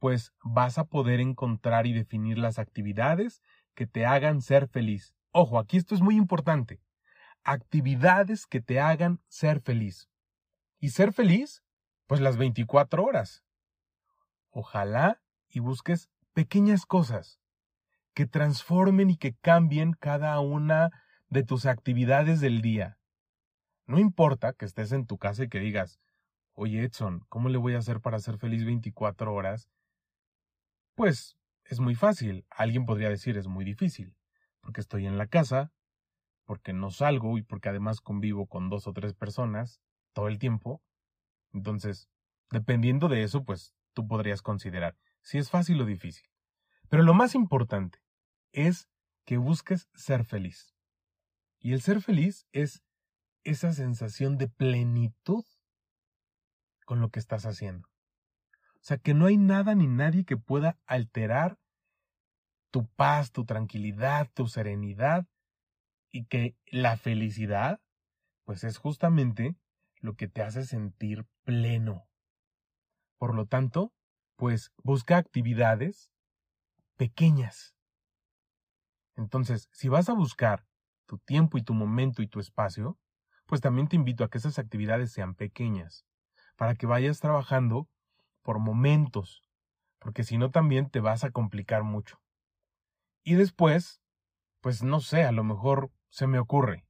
pues 0.00 0.32
vas 0.42 0.76
a 0.76 0.84
poder 0.84 1.20
encontrar 1.20 1.86
y 1.86 1.92
definir 1.92 2.36
las 2.36 2.58
actividades 2.58 3.40
que 3.74 3.86
te 3.86 4.04
hagan 4.04 4.42
ser 4.42 4.68
feliz. 4.68 5.14
Ojo, 5.30 5.58
aquí 5.58 5.76
esto 5.76 5.94
es 5.94 6.00
muy 6.00 6.16
importante. 6.16 6.80
actividades 7.44 8.46
que 8.46 8.60
te 8.60 8.80
hagan 8.80 9.20
ser 9.28 9.60
feliz. 9.60 10.10
Y 10.80 10.90
ser 10.90 11.12
feliz, 11.12 11.62
pues 12.06 12.20
las 12.20 12.36
24 12.36 13.02
horas. 13.02 13.42
Ojalá 14.50 15.22
y 15.48 15.60
busques 15.60 16.10
pequeñas 16.34 16.84
cosas 16.84 17.40
que 18.14 18.26
transformen 18.26 19.10
y 19.10 19.16
que 19.16 19.34
cambien 19.34 19.92
cada 19.92 20.38
una 20.40 20.90
de 21.28 21.42
tus 21.42 21.64
actividades 21.64 22.40
del 22.40 22.60
día. 22.60 22.98
No 23.86 23.98
importa 23.98 24.52
que 24.52 24.64
estés 24.64 24.92
en 24.92 25.06
tu 25.06 25.16
casa 25.16 25.44
y 25.44 25.48
que 25.48 25.60
digas, 25.60 26.00
oye 26.58 26.82
Edson, 26.82 27.24
¿cómo 27.28 27.48
le 27.48 27.56
voy 27.56 27.74
a 27.74 27.78
hacer 27.78 28.00
para 28.00 28.18
ser 28.18 28.36
feliz 28.36 28.64
24 28.64 29.32
horas? 29.32 29.70
Pues 30.96 31.38
es 31.64 31.78
muy 31.78 31.94
fácil. 31.94 32.46
Alguien 32.50 32.84
podría 32.84 33.08
decir 33.08 33.38
es 33.38 33.46
muy 33.46 33.64
difícil, 33.64 34.16
porque 34.60 34.80
estoy 34.80 35.06
en 35.06 35.18
la 35.18 35.28
casa, 35.28 35.72
porque 36.44 36.72
no 36.72 36.90
salgo 36.90 37.38
y 37.38 37.42
porque 37.42 37.68
además 37.68 38.00
convivo 38.00 38.48
con 38.48 38.70
dos 38.70 38.88
o 38.88 38.92
tres 38.92 39.14
personas 39.14 39.80
todo 40.12 40.26
el 40.26 40.40
tiempo. 40.40 40.82
Entonces, 41.52 42.10
dependiendo 42.50 43.08
de 43.08 43.22
eso, 43.22 43.44
pues 43.44 43.72
tú 43.92 44.08
podrías 44.08 44.42
considerar 44.42 44.96
si 45.22 45.38
es 45.38 45.50
fácil 45.50 45.80
o 45.80 45.84
difícil. 45.84 46.28
Pero 46.88 47.04
lo 47.04 47.14
más 47.14 47.36
importante 47.36 48.00
es 48.50 48.88
que 49.24 49.36
busques 49.36 49.88
ser 49.94 50.24
feliz. 50.24 50.74
Y 51.60 51.72
el 51.72 51.82
ser 51.82 52.02
feliz 52.02 52.48
es 52.50 52.82
esa 53.44 53.72
sensación 53.72 54.38
de 54.38 54.48
plenitud 54.48 55.44
con 56.88 57.02
lo 57.02 57.10
que 57.10 57.18
estás 57.18 57.44
haciendo. 57.44 57.86
O 58.76 58.80
sea, 58.80 58.96
que 58.96 59.12
no 59.12 59.26
hay 59.26 59.36
nada 59.36 59.74
ni 59.74 59.86
nadie 59.86 60.24
que 60.24 60.38
pueda 60.38 60.78
alterar 60.86 61.58
tu 62.70 62.86
paz, 62.86 63.30
tu 63.30 63.44
tranquilidad, 63.44 64.30
tu 64.32 64.46
serenidad 64.46 65.26
y 66.10 66.24
que 66.24 66.56
la 66.64 66.96
felicidad, 66.96 67.82
pues 68.46 68.64
es 68.64 68.78
justamente 68.78 69.54
lo 70.00 70.14
que 70.14 70.28
te 70.28 70.40
hace 70.40 70.64
sentir 70.64 71.26
pleno. 71.44 72.08
Por 73.18 73.34
lo 73.34 73.44
tanto, 73.44 73.92
pues 74.36 74.72
busca 74.82 75.18
actividades 75.18 76.10
pequeñas. 76.96 77.74
Entonces, 79.14 79.68
si 79.72 79.90
vas 79.90 80.08
a 80.08 80.14
buscar 80.14 80.64
tu 81.04 81.18
tiempo 81.18 81.58
y 81.58 81.62
tu 81.62 81.74
momento 81.74 82.22
y 82.22 82.28
tu 82.28 82.40
espacio, 82.40 82.98
pues 83.44 83.60
también 83.60 83.88
te 83.88 83.96
invito 83.96 84.24
a 84.24 84.30
que 84.30 84.38
esas 84.38 84.58
actividades 84.58 85.12
sean 85.12 85.34
pequeñas, 85.34 86.06
para 86.58 86.74
que 86.74 86.86
vayas 86.86 87.20
trabajando 87.20 87.88
por 88.42 88.58
momentos, 88.58 89.44
porque 90.00 90.24
si 90.24 90.38
no 90.38 90.50
también 90.50 90.90
te 90.90 90.98
vas 90.98 91.22
a 91.22 91.30
complicar 91.30 91.84
mucho. 91.84 92.20
Y 93.22 93.34
después, 93.34 94.02
pues 94.60 94.82
no 94.82 94.98
sé, 94.98 95.22
a 95.24 95.30
lo 95.30 95.44
mejor 95.44 95.92
se 96.08 96.26
me 96.26 96.40
ocurre 96.40 96.84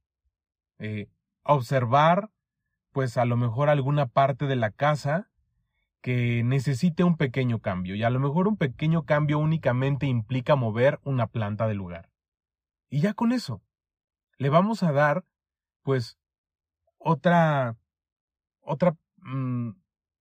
eh, 0.79 1.07
observar, 1.43 2.31
pues 2.91 3.15
a 3.17 3.25
lo 3.25 3.37
mejor 3.37 3.69
alguna 3.69 4.07
parte 4.07 4.47
de 4.47 4.55
la 4.55 4.71
casa 4.71 5.29
que 6.01 6.43
necesite 6.43 7.03
un 7.03 7.15
pequeño 7.15 7.59
cambio, 7.59 7.93
y 7.93 8.03
a 8.03 8.09
lo 8.09 8.19
mejor 8.19 8.47
un 8.47 8.57
pequeño 8.57 9.03
cambio 9.03 9.37
únicamente 9.37 10.07
implica 10.07 10.55
mover 10.55 10.99
una 11.03 11.27
planta 11.27 11.67
del 11.67 11.77
lugar. 11.77 12.09
Y 12.89 13.01
ya 13.01 13.13
con 13.13 13.33
eso, 13.33 13.61
le 14.37 14.49
vamos 14.49 14.81
a 14.81 14.91
dar, 14.91 15.25
pues, 15.83 16.17
otra, 16.97 17.77
otra 18.61 18.97
mm, 19.23 19.71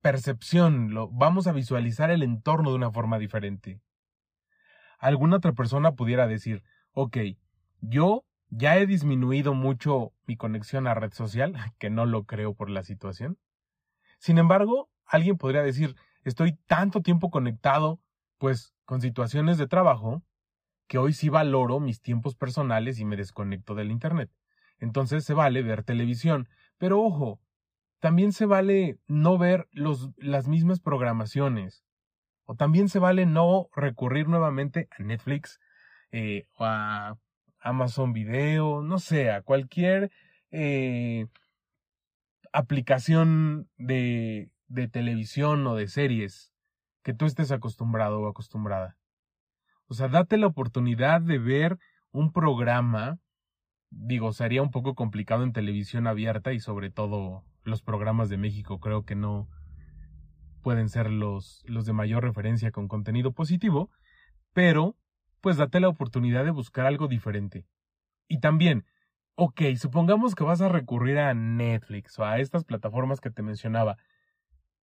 percepción, 0.00 0.94
lo, 0.94 1.08
vamos 1.08 1.46
a 1.46 1.52
visualizar 1.52 2.10
el 2.10 2.22
entorno 2.22 2.70
de 2.70 2.76
una 2.76 2.90
forma 2.90 3.18
diferente. 3.18 3.80
Alguna 4.98 5.36
otra 5.36 5.52
persona 5.52 5.92
pudiera 5.92 6.26
decir, 6.26 6.62
ok, 6.92 7.18
yo 7.80 8.24
ya 8.50 8.76
he 8.78 8.86
disminuido 8.86 9.54
mucho 9.54 10.12
mi 10.26 10.36
conexión 10.36 10.86
a 10.86 10.94
red 10.94 11.12
social, 11.12 11.54
que 11.78 11.90
no 11.90 12.06
lo 12.06 12.24
creo 12.24 12.54
por 12.54 12.70
la 12.70 12.82
situación. 12.82 13.38
Sin 14.18 14.38
embargo, 14.38 14.90
alguien 15.04 15.36
podría 15.38 15.62
decir, 15.62 15.94
estoy 16.24 16.54
tanto 16.66 17.02
tiempo 17.02 17.30
conectado, 17.30 18.00
pues, 18.38 18.74
con 18.84 19.00
situaciones 19.00 19.58
de 19.58 19.66
trabajo, 19.66 20.22
que 20.86 20.98
hoy 20.98 21.12
sí 21.12 21.28
valoro 21.28 21.80
mis 21.80 22.00
tiempos 22.00 22.34
personales 22.34 22.98
y 22.98 23.04
me 23.04 23.16
desconecto 23.16 23.74
del 23.74 23.90
Internet. 23.90 24.30
Entonces 24.78 25.24
se 25.24 25.34
vale 25.34 25.62
ver 25.62 25.82
televisión. 25.82 26.48
Pero 26.78 27.00
ojo, 27.00 27.40
también 28.00 28.32
se 28.32 28.46
vale 28.46 28.98
no 29.06 29.38
ver 29.38 29.68
los, 29.72 30.10
las 30.16 30.48
mismas 30.48 30.80
programaciones. 30.80 31.84
O 32.44 32.54
también 32.54 32.88
se 32.88 32.98
vale 32.98 33.26
no 33.26 33.68
recurrir 33.74 34.28
nuevamente 34.28 34.88
a 34.96 35.02
Netflix 35.02 35.60
eh, 36.12 36.46
o 36.54 36.64
a 36.64 37.18
Amazon 37.60 38.12
Video, 38.12 38.82
no 38.82 38.98
sé, 38.98 39.30
a 39.30 39.42
cualquier 39.42 40.10
eh, 40.50 41.26
aplicación 42.52 43.68
de, 43.76 44.50
de 44.68 44.88
televisión 44.88 45.66
o 45.66 45.74
de 45.74 45.88
series 45.88 46.52
que 47.02 47.14
tú 47.14 47.26
estés 47.26 47.50
acostumbrado 47.52 48.20
o 48.20 48.28
acostumbrada. 48.28 48.96
O 49.86 49.94
sea, 49.94 50.08
date 50.08 50.36
la 50.36 50.46
oportunidad 50.46 51.20
de 51.20 51.38
ver 51.38 51.78
un 52.12 52.32
programa. 52.32 53.18
Digo, 53.90 54.32
sería 54.32 54.62
un 54.62 54.70
poco 54.70 54.94
complicado 54.94 55.42
en 55.42 55.52
televisión 55.52 56.06
abierta 56.06 56.52
y 56.52 56.60
sobre 56.60 56.90
todo 56.90 57.44
los 57.68 57.82
programas 57.82 58.28
de 58.28 58.38
México 58.38 58.80
creo 58.80 59.04
que 59.04 59.14
no 59.14 59.48
pueden 60.62 60.88
ser 60.88 61.10
los, 61.10 61.62
los 61.66 61.86
de 61.86 61.92
mayor 61.92 62.24
referencia 62.24 62.70
con 62.72 62.88
contenido 62.88 63.32
positivo, 63.32 63.90
pero 64.52 64.96
pues 65.40 65.56
date 65.56 65.80
la 65.80 65.88
oportunidad 65.88 66.44
de 66.44 66.50
buscar 66.50 66.86
algo 66.86 67.08
diferente. 67.08 67.64
Y 68.26 68.40
también, 68.40 68.84
ok, 69.36 69.62
supongamos 69.76 70.34
que 70.34 70.44
vas 70.44 70.60
a 70.60 70.68
recurrir 70.68 71.18
a 71.18 71.32
Netflix 71.34 72.18
o 72.18 72.24
a 72.24 72.38
estas 72.38 72.64
plataformas 72.64 73.20
que 73.20 73.30
te 73.30 73.42
mencionaba. 73.42 73.96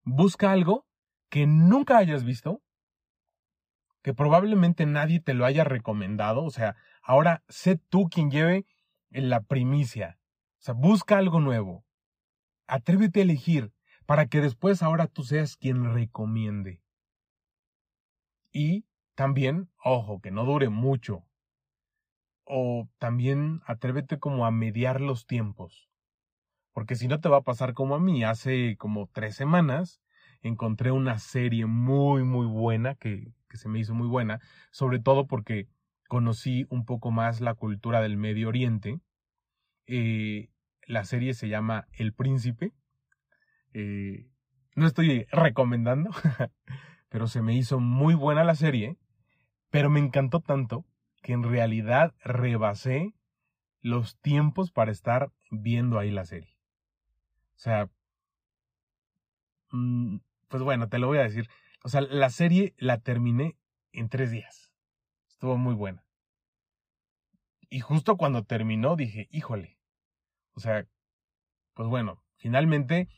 Busca 0.02 0.50
algo 0.50 0.86
que 1.28 1.46
nunca 1.46 1.98
hayas 1.98 2.24
visto 2.24 2.62
que 4.02 4.14
probablemente 4.14 4.86
nadie 4.86 5.20
te 5.20 5.34
lo 5.34 5.44
haya 5.44 5.64
recomendado. 5.64 6.44
O 6.44 6.50
sea, 6.50 6.76
ahora 7.02 7.42
sé 7.48 7.76
tú 7.76 8.08
quien 8.08 8.30
lleve 8.30 8.64
la 9.10 9.40
primicia. 9.42 10.18
O 10.58 10.62
sea, 10.62 10.74
busca 10.74 11.18
algo 11.18 11.40
nuevo. 11.40 11.85
Atrévete 12.66 13.20
a 13.20 13.22
elegir 13.22 13.72
para 14.06 14.26
que 14.26 14.40
después 14.40 14.82
ahora 14.82 15.06
tú 15.06 15.24
seas 15.24 15.56
quien 15.56 15.92
recomiende. 15.92 16.82
Y 18.52 18.86
también, 19.14 19.70
ojo, 19.82 20.20
que 20.20 20.30
no 20.30 20.44
dure 20.44 20.68
mucho. 20.68 21.26
O 22.44 22.88
también 22.98 23.60
atrévete 23.66 24.18
como 24.18 24.46
a 24.46 24.50
mediar 24.50 25.00
los 25.00 25.26
tiempos. 25.26 25.88
Porque 26.72 26.94
si 26.94 27.08
no 27.08 27.20
te 27.20 27.28
va 27.28 27.38
a 27.38 27.42
pasar 27.42 27.74
como 27.74 27.94
a 27.94 28.00
mí. 28.00 28.24
Hace 28.24 28.76
como 28.76 29.08
tres 29.08 29.34
semanas 29.34 30.00
encontré 30.42 30.90
una 30.92 31.18
serie 31.18 31.66
muy, 31.66 32.22
muy 32.22 32.46
buena 32.46 32.94
que 32.94 33.32
que 33.48 33.56
se 33.56 33.68
me 33.68 33.78
hizo 33.78 33.94
muy 33.94 34.08
buena, 34.08 34.40
sobre 34.70 34.98
todo 35.00 35.26
porque 35.26 35.68
conocí 36.08 36.66
un 36.68 36.84
poco 36.84 37.10
más 37.10 37.40
la 37.40 37.54
cultura 37.54 38.00
del 38.00 38.16
Medio 38.16 38.48
Oriente. 38.48 39.00
Eh, 39.86 40.50
la 40.86 41.04
serie 41.04 41.34
se 41.34 41.48
llama 41.48 41.86
El 41.92 42.12
Príncipe. 42.12 42.72
Eh, 43.74 44.28
no 44.74 44.86
estoy 44.86 45.26
recomendando, 45.30 46.10
pero 47.08 47.26
se 47.26 47.42
me 47.42 47.54
hizo 47.54 47.80
muy 47.80 48.14
buena 48.14 48.44
la 48.44 48.54
serie, 48.54 48.96
pero 49.70 49.90
me 49.90 50.00
encantó 50.00 50.40
tanto 50.40 50.86
que 51.22 51.32
en 51.32 51.42
realidad 51.42 52.14
rebasé 52.22 53.14
los 53.80 54.18
tiempos 54.20 54.70
para 54.70 54.92
estar 54.92 55.32
viendo 55.50 55.98
ahí 55.98 56.10
la 56.10 56.24
serie. 56.24 56.56
O 57.56 57.58
sea, 57.58 57.90
mm, 59.70 60.18
pues 60.48 60.62
bueno, 60.62 60.88
te 60.88 60.98
lo 60.98 61.08
voy 61.08 61.18
a 61.18 61.22
decir. 61.22 61.48
O 61.82 61.88
sea, 61.88 62.00
la 62.00 62.30
serie 62.30 62.74
la 62.78 62.98
terminé 63.00 63.56
en 63.92 64.08
tres 64.08 64.30
días. 64.30 64.72
Estuvo 65.28 65.56
muy 65.56 65.74
buena. 65.74 66.04
Y 67.68 67.80
justo 67.80 68.16
cuando 68.16 68.44
terminó 68.44 68.96
dije, 68.96 69.28
híjole. 69.30 69.75
O 70.56 70.60
sea, 70.60 70.86
pues 71.74 71.88
bueno, 71.88 72.22
finalmente 72.36 73.08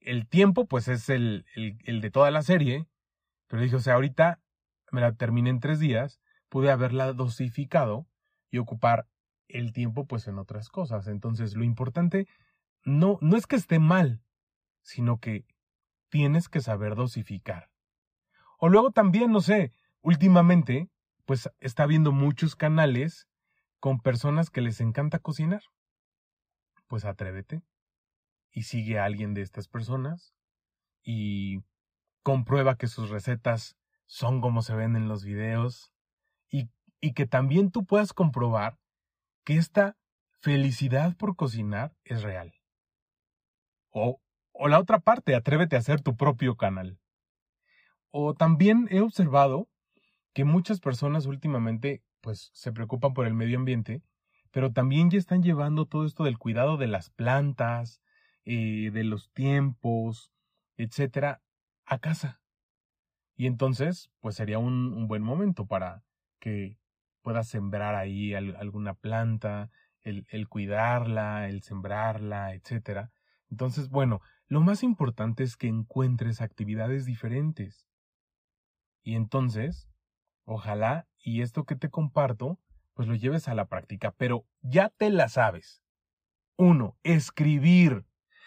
el 0.00 0.28
tiempo 0.28 0.66
pues 0.66 0.88
es 0.88 1.08
el, 1.08 1.44
el, 1.54 2.00
de 2.00 2.10
toda 2.10 2.30
la 2.30 2.42
serie. 2.42 2.86
Pero 3.48 3.62
dije, 3.62 3.76
o 3.76 3.80
sea, 3.80 3.94
ahorita 3.94 4.40
me 4.92 5.00
la 5.00 5.14
terminé 5.14 5.50
en 5.50 5.60
tres 5.60 5.80
días. 5.80 6.20
Pude 6.48 6.70
haberla 6.70 7.12
dosificado 7.12 8.06
y 8.50 8.58
ocupar 8.58 9.08
el 9.48 9.72
tiempo 9.72 10.06
pues 10.06 10.28
en 10.28 10.38
otras 10.38 10.68
cosas. 10.68 11.08
Entonces 11.08 11.54
lo 11.54 11.64
importante 11.64 12.28
no, 12.84 13.18
no 13.20 13.36
es 13.36 13.46
que 13.46 13.56
esté 13.56 13.78
mal, 13.78 14.22
sino 14.82 15.18
que 15.18 15.44
tienes 16.10 16.48
que 16.48 16.60
saber 16.60 16.94
dosificar. 16.94 17.70
O 18.58 18.68
luego 18.68 18.92
también, 18.92 19.32
no 19.32 19.40
sé, 19.40 19.72
últimamente, 20.00 20.88
pues 21.24 21.50
está 21.58 21.86
viendo 21.86 22.12
muchos 22.12 22.54
canales 22.54 23.26
con 23.80 24.00
personas 24.00 24.50
que 24.50 24.60
les 24.60 24.80
encanta 24.80 25.18
cocinar. 25.18 25.62
Pues 26.94 27.06
atrévete 27.06 27.60
y 28.52 28.62
sigue 28.62 29.00
a 29.00 29.04
alguien 29.04 29.34
de 29.34 29.42
estas 29.42 29.66
personas 29.66 30.32
y 31.02 31.64
comprueba 32.22 32.76
que 32.76 32.86
sus 32.86 33.10
recetas 33.10 33.76
son 34.06 34.40
como 34.40 34.62
se 34.62 34.76
ven 34.76 34.94
en 34.94 35.08
los 35.08 35.24
videos 35.24 35.92
y, 36.48 36.70
y 37.00 37.12
que 37.14 37.26
también 37.26 37.72
tú 37.72 37.84
puedas 37.84 38.12
comprobar 38.12 38.78
que 39.42 39.56
esta 39.56 39.96
felicidad 40.38 41.16
por 41.16 41.34
cocinar 41.34 41.96
es 42.04 42.22
real. 42.22 42.54
O, 43.90 44.20
o 44.52 44.68
la 44.68 44.78
otra 44.78 45.00
parte, 45.00 45.34
atrévete 45.34 45.74
a 45.74 45.80
hacer 45.80 46.00
tu 46.00 46.16
propio 46.16 46.56
canal. 46.56 47.00
O 48.12 48.34
también 48.34 48.86
he 48.92 49.00
observado 49.00 49.68
que 50.32 50.44
muchas 50.44 50.78
personas 50.78 51.26
últimamente 51.26 52.04
pues 52.20 52.52
se 52.54 52.70
preocupan 52.70 53.14
por 53.14 53.26
el 53.26 53.34
medio 53.34 53.58
ambiente, 53.58 54.04
pero 54.54 54.70
también 54.70 55.10
ya 55.10 55.18
están 55.18 55.42
llevando 55.42 55.86
todo 55.86 56.06
esto 56.06 56.22
del 56.22 56.38
cuidado 56.38 56.76
de 56.76 56.86
las 56.86 57.10
plantas, 57.10 58.00
eh, 58.44 58.92
de 58.92 59.02
los 59.02 59.32
tiempos, 59.32 60.30
etcétera, 60.76 61.42
a 61.84 61.98
casa. 61.98 62.40
Y 63.34 63.48
entonces, 63.48 64.12
pues 64.20 64.36
sería 64.36 64.60
un, 64.60 65.08
buen 65.08 65.22
momento 65.22 65.66
para 65.66 66.04
que 66.38 66.78
puedas 67.22 67.48
sembrar 67.48 67.96
ahí 67.96 68.32
alguna 68.34 68.94
planta, 68.94 69.72
el 70.02 70.48
cuidarla, 70.48 71.48
el 71.48 71.64
sembrarla, 71.64 72.54
etcétera. 72.54 73.10
Entonces, 73.50 73.88
bueno, 73.88 74.20
lo 74.46 74.60
más 74.60 74.84
importante 74.84 75.42
es 75.42 75.56
que 75.56 75.66
encuentres 75.66 76.40
actividades 76.40 77.06
diferentes. 77.06 77.88
Y 79.02 79.16
entonces, 79.16 79.88
Ojalá 80.44 81.08
y 81.22 81.40
esto 81.40 81.64
que 81.64 81.74
te 81.74 81.88
comparto, 81.88 82.58
pues 82.94 83.08
lo 83.08 83.14
lleves 83.14 83.48
a 83.48 83.54
la 83.54 83.66
práctica, 83.66 84.14
pero 84.16 84.46
ya 84.62 84.88
te 84.88 85.10
la 85.10 85.28
sabes. 85.28 85.82
Uno, 86.56 86.96
escribir. 87.02 88.06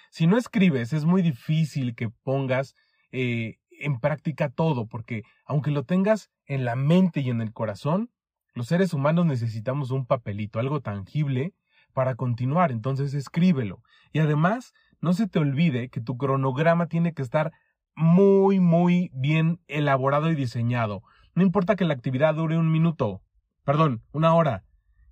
Si 0.10 0.26
no 0.26 0.38
escribes, 0.38 0.94
es 0.94 1.06
muy 1.06 1.22
difícil 1.22 1.96
que 1.96 2.10
pongas 2.10 2.76
eh, 3.12 3.58
en 3.70 4.00
práctica 4.00 4.50
todo, 4.50 4.88
porque 4.88 5.24
aunque 5.46 5.72
lo 5.72 5.84
tengas 5.84 6.32
en 6.46 6.66
la 6.66 6.76
mente 6.76 7.20
y 7.20 7.30
en 7.30 7.42
el 7.42 7.54
corazón, 7.54 8.10
los 8.54 8.68
seres 8.68 8.94
humanos 8.94 9.26
necesitamos 9.26 9.92
un 9.92 10.06
papelito, 10.06 10.60
algo 10.60 10.82
tangible, 10.82 11.54
para 11.94 12.16
continuar. 12.16 12.72
Entonces 12.72 13.14
escríbelo. 13.14 13.84
Y 14.14 14.20
además, 14.20 14.74
no 15.02 15.14
se 15.14 15.28
te 15.28 15.40
olvide 15.40 15.90
que 15.90 16.02
tu 16.02 16.18
cronograma 16.18 16.88
tiene 16.88 17.14
que 17.14 17.22
estar 17.22 17.52
muy, 17.96 18.60
muy 18.60 19.10
bien 19.14 19.60
elaborado 19.68 20.32
y 20.32 20.36
diseñado. 20.36 21.04
No 21.36 21.44
importa 21.44 21.76
que 21.76 21.86
la 21.86 21.94
actividad 21.94 22.36
dure 22.36 22.58
un 22.58 22.72
minuto, 22.72 23.22
perdón, 23.68 24.02
una 24.14 24.34
hora, 24.34 24.64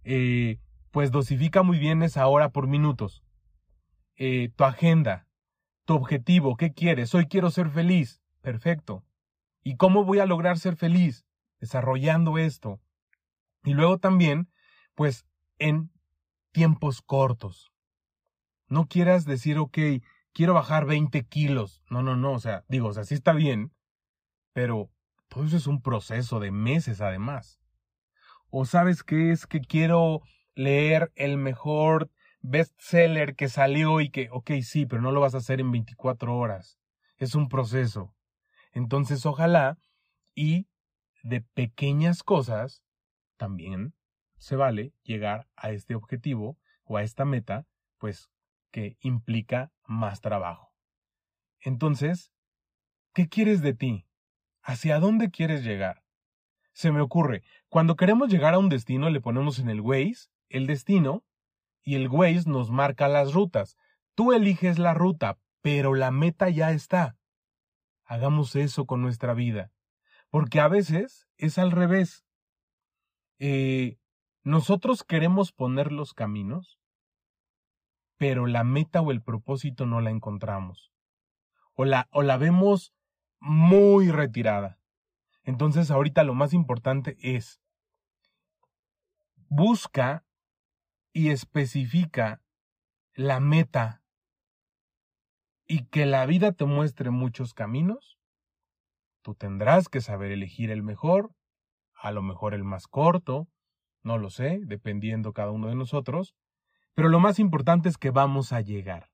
eh, 0.06 0.62
pues 0.92 1.12
dosifica 1.12 1.62
muy 1.62 1.78
bien 1.78 2.02
esa 2.02 2.26
hora 2.26 2.54
por 2.54 2.68
minutos. 2.68 3.22
Eh, 4.16 4.50
tu 4.56 4.64
agenda, 4.64 5.28
tu 5.84 5.94
objetivo, 5.96 6.56
¿qué 6.56 6.72
quieres? 6.72 7.14
Hoy 7.14 7.26
quiero 7.26 7.52
ser 7.52 7.70
feliz. 7.70 8.22
Perfecto. 8.40 9.04
¿Y 9.62 9.76
cómo 9.76 10.06
voy 10.06 10.20
a 10.20 10.26
lograr 10.26 10.58
ser 10.58 10.78
feliz? 10.78 11.26
Desarrollando 11.60 12.38
esto. 12.38 12.80
Y 13.66 13.74
luego 13.74 13.98
también, 13.98 14.50
pues, 14.94 15.26
en 15.60 15.92
tiempos 16.54 17.02
cortos. 17.02 17.74
No 18.70 18.88
quieras 18.88 19.26
decir, 19.26 19.58
ok, 19.58 19.78
quiero 20.32 20.54
bajar 20.54 20.86
20 20.86 21.26
kilos. 21.26 21.84
No, 21.90 22.04
no, 22.04 22.16
no, 22.16 22.32
o 22.32 22.40
sea, 22.40 22.64
digo, 22.70 22.88
o 22.88 22.94
sea, 22.94 23.04
sí 23.04 23.16
está 23.16 23.34
bien, 23.34 23.74
pero 24.54 24.90
todo 25.28 25.44
eso 25.44 25.58
es 25.58 25.68
un 25.68 25.82
proceso 25.82 26.40
de 26.40 26.52
meses 26.52 27.02
además. 27.02 27.60
O 28.58 28.64
sabes 28.64 29.04
qué 29.04 29.32
es 29.32 29.48
que 29.48 29.60
quiero 29.60 30.22
leer 30.54 31.12
el 31.16 31.36
mejor 31.36 32.10
bestseller 32.40 33.36
que 33.36 33.50
salió 33.50 34.00
y 34.00 34.10
que, 34.10 34.30
ok, 34.32 34.50
sí, 34.62 34.86
pero 34.86 35.02
no 35.02 35.12
lo 35.12 35.20
vas 35.20 35.36
a 35.36 35.40
hacer 35.40 35.60
en 35.60 35.74
24 35.74 36.38
horas. 36.38 36.80
Es 37.18 37.36
un 37.36 37.50
proceso. 37.50 38.16
Entonces, 38.72 39.26
ojalá 39.26 39.78
y 40.36 40.70
de 41.22 41.42
pequeñas 41.42 42.24
cosas 42.24 42.82
también 43.36 43.94
se 44.38 44.56
vale 44.56 44.94
llegar 45.04 45.50
a 45.58 45.72
este 45.72 45.94
objetivo 45.94 46.58
o 46.86 46.96
a 46.96 47.04
esta 47.04 47.26
meta, 47.26 47.68
pues 47.98 48.30
que 48.72 48.96
implica 49.02 49.74
más 49.84 50.22
trabajo. 50.22 50.72
Entonces, 51.60 52.32
¿qué 53.14 53.28
quieres 53.28 53.62
de 53.62 53.74
ti? 53.74 54.08
¿Hacia 54.62 55.02
dónde 55.02 55.30
quieres 55.30 55.66
llegar? 55.66 56.05
Se 56.76 56.92
me 56.92 57.00
ocurre, 57.00 57.42
cuando 57.70 57.96
queremos 57.96 58.28
llegar 58.28 58.54
a 58.54 58.60
un 58.60 58.68
destino 58.68 59.10
le 59.10 59.22
ponemos 59.22 59.60
en 59.60 59.70
el 59.70 59.80
Waze 59.80 60.28
el 60.50 60.68
destino 60.68 61.24
y 61.84 61.96
el 61.96 62.10
Waze 62.10 62.50
nos 62.50 62.70
marca 62.70 63.08
las 63.08 63.34
rutas. 63.34 63.78
Tú 64.14 64.34
eliges 64.34 64.78
la 64.78 64.94
ruta, 64.94 65.40
pero 65.62 65.94
la 65.94 66.12
meta 66.12 66.50
ya 66.50 66.72
está. 66.72 67.16
Hagamos 68.04 68.58
eso 68.58 68.86
con 68.86 69.02
nuestra 69.02 69.34
vida, 69.34 69.72
porque 70.30 70.60
a 70.60 70.68
veces 70.68 71.30
es 71.38 71.58
al 71.58 71.72
revés. 71.72 72.26
Eh, 73.40 73.98
nosotros 74.44 75.06
queremos 75.06 75.54
poner 75.54 75.94
los 75.94 76.14
caminos, 76.14 76.78
pero 78.18 78.48
la 78.48 78.66
meta 78.66 79.00
o 79.00 79.12
el 79.12 79.22
propósito 79.22 79.86
no 79.86 80.02
la 80.02 80.10
encontramos. 80.10 80.92
O 81.74 81.86
la, 81.86 82.10
o 82.12 82.22
la 82.22 82.36
vemos 82.36 82.94
muy 83.40 84.12
retirada. 84.12 84.78
Entonces 85.46 85.92
ahorita 85.92 86.24
lo 86.24 86.34
más 86.34 86.54
importante 86.54 87.18
es 87.22 87.62
busca 89.48 90.26
y 91.14 91.30
especifica 91.30 92.42
la 93.14 93.40
meta 93.40 94.04
y 95.68 95.86
que 95.86 96.06
la 96.06 96.26
vida 96.26 96.52
te 96.52 96.66
muestre 96.66 97.12
muchos 97.12 97.54
caminos, 97.54 98.20
tú 99.22 99.36
tendrás 99.36 99.88
que 99.88 100.02
saber 100.02 100.32
elegir 100.32 100.72
el 100.72 100.84
mejor, 100.84 101.32
a 101.94 102.12
lo 102.12 102.22
mejor 102.22 102.54
el 102.54 102.64
más 102.64 102.88
corto, 102.88 103.48
no 104.04 104.18
lo 104.18 104.30
sé, 104.30 104.60
dependiendo 104.64 105.34
cada 105.34 105.52
uno 105.52 105.68
de 105.68 105.76
nosotros, 105.76 106.36
pero 106.96 107.10
lo 107.10 107.20
más 107.20 107.40
importante 107.40 107.88
es 107.88 107.98
que 107.98 108.12
vamos 108.12 108.52
a 108.52 108.62
llegar. 108.62 109.10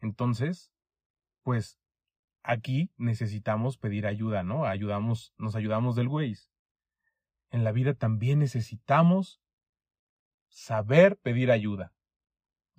Entonces, 0.00 0.72
pues 1.42 1.78
aquí 2.42 2.90
necesitamos 2.96 3.78
pedir 3.78 4.06
ayuda, 4.06 4.42
¿no? 4.42 4.64
Ayudamos, 4.64 5.32
nos 5.38 5.54
ayudamos 5.54 5.96
del 5.96 6.08
Waze. 6.08 6.48
En 7.50 7.64
la 7.64 7.72
vida 7.72 7.94
también 7.94 8.38
necesitamos 8.38 9.40
saber 10.48 11.16
pedir 11.16 11.50
ayuda. 11.50 11.92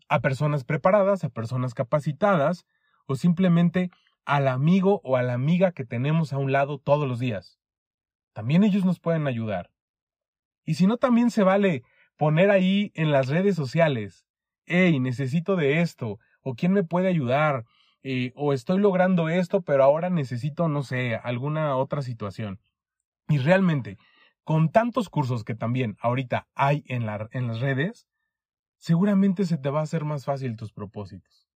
A 0.10 0.19
personas 0.19 0.63
preparadas, 0.63 1.23
a 1.23 1.30
personas 1.30 1.73
capacitadas, 1.73 2.65
o 3.06 3.15
simplemente 3.15 3.91
al 4.26 4.47
amigo 4.47 5.02
o 5.04 5.17
a 5.17 5.23
la 5.23 5.34
amiga 5.34 5.71
que 5.71 5.86
tenemos 5.86 6.34
a 6.34 6.38
un 6.38 6.52
lado 6.52 6.78
todos 6.78 7.08
los 7.08 7.19
días. 7.19 7.60
También 8.34 8.63
ellos 8.63 8.86
nos 8.86 8.99
pueden 8.99 9.28
ayudar. 9.28 9.69
Y 10.65 10.76
si 10.76 10.88
no, 10.88 10.97
también 10.97 11.30
se 11.30 11.43
vale 11.43 11.84
poner 12.17 12.49
ahí 12.49 12.91
en 12.95 13.12
las 13.12 13.28
redes 13.28 13.56
sociales, 13.56 14.26
hey, 14.65 14.99
necesito 14.99 15.56
de 15.56 15.82
esto, 15.82 16.19
o 16.41 16.56
quién 16.56 16.71
me 16.71 16.84
puede 16.84 17.10
ayudar, 17.10 17.65
eh, 18.03 18.33
o 18.35 18.53
estoy 18.53 18.79
logrando 18.79 19.29
esto, 19.29 19.61
pero 19.61 19.83
ahora 19.83 20.09
necesito, 20.09 20.67
no 20.67 20.83
sé, 20.83 21.15
alguna 21.15 21.75
otra 21.77 22.01
situación. 22.01 22.59
Y 23.29 23.37
realmente, 23.37 23.97
con 24.43 24.69
tantos 24.71 25.09
cursos 25.09 25.43
que 25.43 25.55
también 25.55 25.97
ahorita 26.01 26.47
hay 26.53 26.83
en, 26.87 27.05
la, 27.05 27.29
en 27.31 27.47
las 27.47 27.61
redes, 27.61 28.07
seguramente 28.77 29.45
se 29.45 29.57
te 29.57 29.69
va 29.69 29.79
a 29.79 29.83
hacer 29.83 30.03
más 30.03 30.25
fácil 30.25 30.57
tus 30.57 30.73
propósitos. 30.73 31.47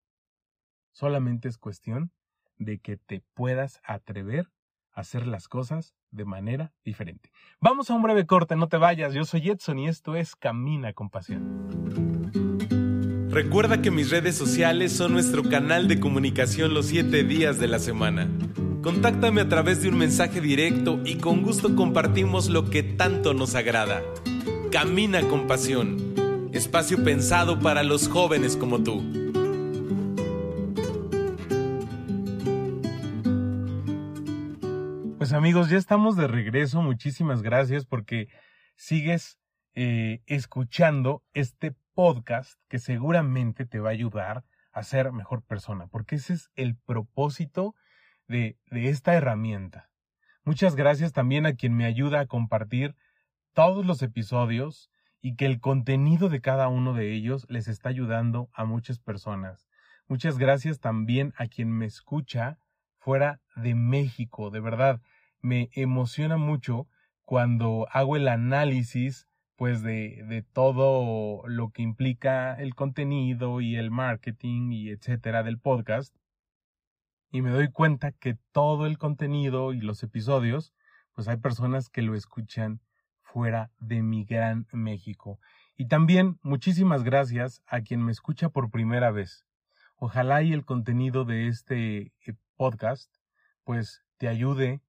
Solamente 0.93 1.49
es 1.49 1.57
cuestión 1.57 2.11
de 2.57 2.79
que 2.79 2.97
te 2.97 3.21
puedas 3.33 3.81
atrever 3.83 4.49
a 4.93 5.01
hacer 5.01 5.27
las 5.27 5.47
cosas 5.47 5.93
de 6.09 6.25
manera 6.25 6.73
diferente. 6.83 7.29
Vamos 7.59 7.89
a 7.91 7.93
un 7.93 8.01
breve 8.01 8.25
corte, 8.25 8.55
no 8.55 8.69
te 8.69 8.77
vayas. 8.77 9.13
Yo 9.13 9.25
soy 9.25 9.49
Edson 9.49 9.79
y 9.79 9.89
esto 9.89 10.15
es 10.15 10.35
Camina 10.35 10.93
con 10.93 11.09
Pasión. 11.09 12.46
Recuerda 13.29 13.81
que 13.81 13.91
mis 13.91 14.09
redes 14.09 14.35
sociales 14.35 14.93
son 14.93 15.11
nuestro 15.11 15.43
canal 15.43 15.89
de 15.89 15.99
comunicación 15.99 16.73
los 16.73 16.87
7 16.87 17.25
días 17.25 17.59
de 17.59 17.67
la 17.67 17.77
semana. 17.77 18.29
Contáctame 18.81 19.41
a 19.41 19.49
través 19.49 19.81
de 19.81 19.89
un 19.89 19.97
mensaje 19.97 20.39
directo 20.39 21.01
y 21.03 21.17
con 21.17 21.43
gusto 21.43 21.75
compartimos 21.75 22.47
lo 22.47 22.69
que 22.69 22.83
tanto 22.83 23.33
nos 23.33 23.53
agrada. 23.53 24.01
Camina 24.71 25.21
con 25.23 25.45
pasión. 25.45 26.15
Espacio 26.53 27.03
pensado 27.03 27.59
para 27.59 27.83
los 27.83 28.07
jóvenes 28.07 28.55
como 28.55 28.81
tú. 28.81 29.03
Pues 35.17 35.33
amigos, 35.33 35.69
ya 35.69 35.77
estamos 35.77 36.15
de 36.15 36.27
regreso. 36.27 36.81
Muchísimas 36.81 37.41
gracias 37.41 37.85
porque 37.85 38.29
sigues 38.77 39.37
eh, 39.75 40.21
escuchando 40.27 41.23
este 41.33 41.75
podcast 41.97 42.59
que 42.69 42.77
seguramente 42.77 43.65
te 43.65 43.79
va 43.79 43.89
a 43.89 43.93
ayudar 43.93 44.45
a 44.71 44.83
ser 44.83 45.11
mejor 45.11 45.41
persona, 45.41 45.87
porque 45.87 46.17
ese 46.17 46.33
es 46.33 46.51
el 46.53 46.75
propósito 46.75 47.73
de, 48.27 48.55
de 48.69 48.89
esta 48.89 49.15
herramienta. 49.15 49.89
Muchas 50.43 50.75
gracias 50.75 51.11
también 51.11 51.47
a 51.47 51.55
quien 51.55 51.75
me 51.75 51.85
ayuda 51.85 52.19
a 52.19 52.27
compartir 52.27 52.95
todos 53.53 53.83
los 53.83 54.03
episodios 54.03 54.91
y 55.21 55.35
que 55.37 55.47
el 55.47 55.59
contenido 55.59 56.29
de 56.29 56.39
cada 56.39 56.67
uno 56.67 56.93
de 56.93 57.13
ellos 57.13 57.47
les 57.49 57.67
está 57.67 57.89
ayudando 57.89 58.51
a 58.53 58.63
muchas 58.63 58.99
personas. 58.99 59.67
Muchas 60.07 60.37
gracias 60.37 60.79
también 60.79 61.33
a 61.35 61.47
quien 61.47 61.71
me 61.71 61.87
escucha 61.87 62.59
fuera 62.99 63.41
de 63.55 63.73
México. 63.73 64.51
De 64.51 64.59
verdad, 64.59 65.01
me 65.41 65.71
emociona 65.73 66.37
mucho 66.37 66.87
cuando 67.25 67.87
hago 67.91 68.17
el 68.17 68.27
análisis 68.27 69.26
pues 69.57 69.81
de, 69.81 70.23
de 70.27 70.43
todo 70.43 71.41
lo 71.47 71.71
que 71.71 71.81
implica 71.81 72.53
el 72.53 72.75
contenido 72.75 73.59
y 73.59 73.75
el 73.75 73.91
marketing 73.91 74.71
y 74.71 74.89
etcétera 74.89 75.43
del 75.43 75.59
podcast. 75.59 76.15
Y 77.31 77.41
me 77.41 77.49
doy 77.49 77.69
cuenta 77.69 78.11
que 78.11 78.37
todo 78.51 78.85
el 78.85 78.97
contenido 78.97 79.73
y 79.73 79.81
los 79.81 80.03
episodios, 80.03 80.73
pues 81.13 81.27
hay 81.27 81.37
personas 81.37 81.89
que 81.89 82.03
lo 82.03 82.15
escuchan 82.15 82.79
fuera 83.21 83.71
de 83.79 84.03
mi 84.03 84.23
gran 84.25 84.67
México. 84.71 85.39
Y 85.75 85.87
también 85.87 86.39
muchísimas 86.43 87.03
gracias 87.03 87.61
a 87.65 87.81
quien 87.81 88.03
me 88.03 88.11
escucha 88.11 88.49
por 88.49 88.69
primera 88.69 89.11
vez. 89.11 89.43
Ojalá 89.97 90.43
y 90.43 90.53
el 90.53 90.65
contenido 90.65 91.25
de 91.25 91.47
este 91.47 92.13
eh, 92.25 92.33
podcast 92.55 93.11
pues 93.63 94.03
te 94.17 94.27
ayude 94.27 94.81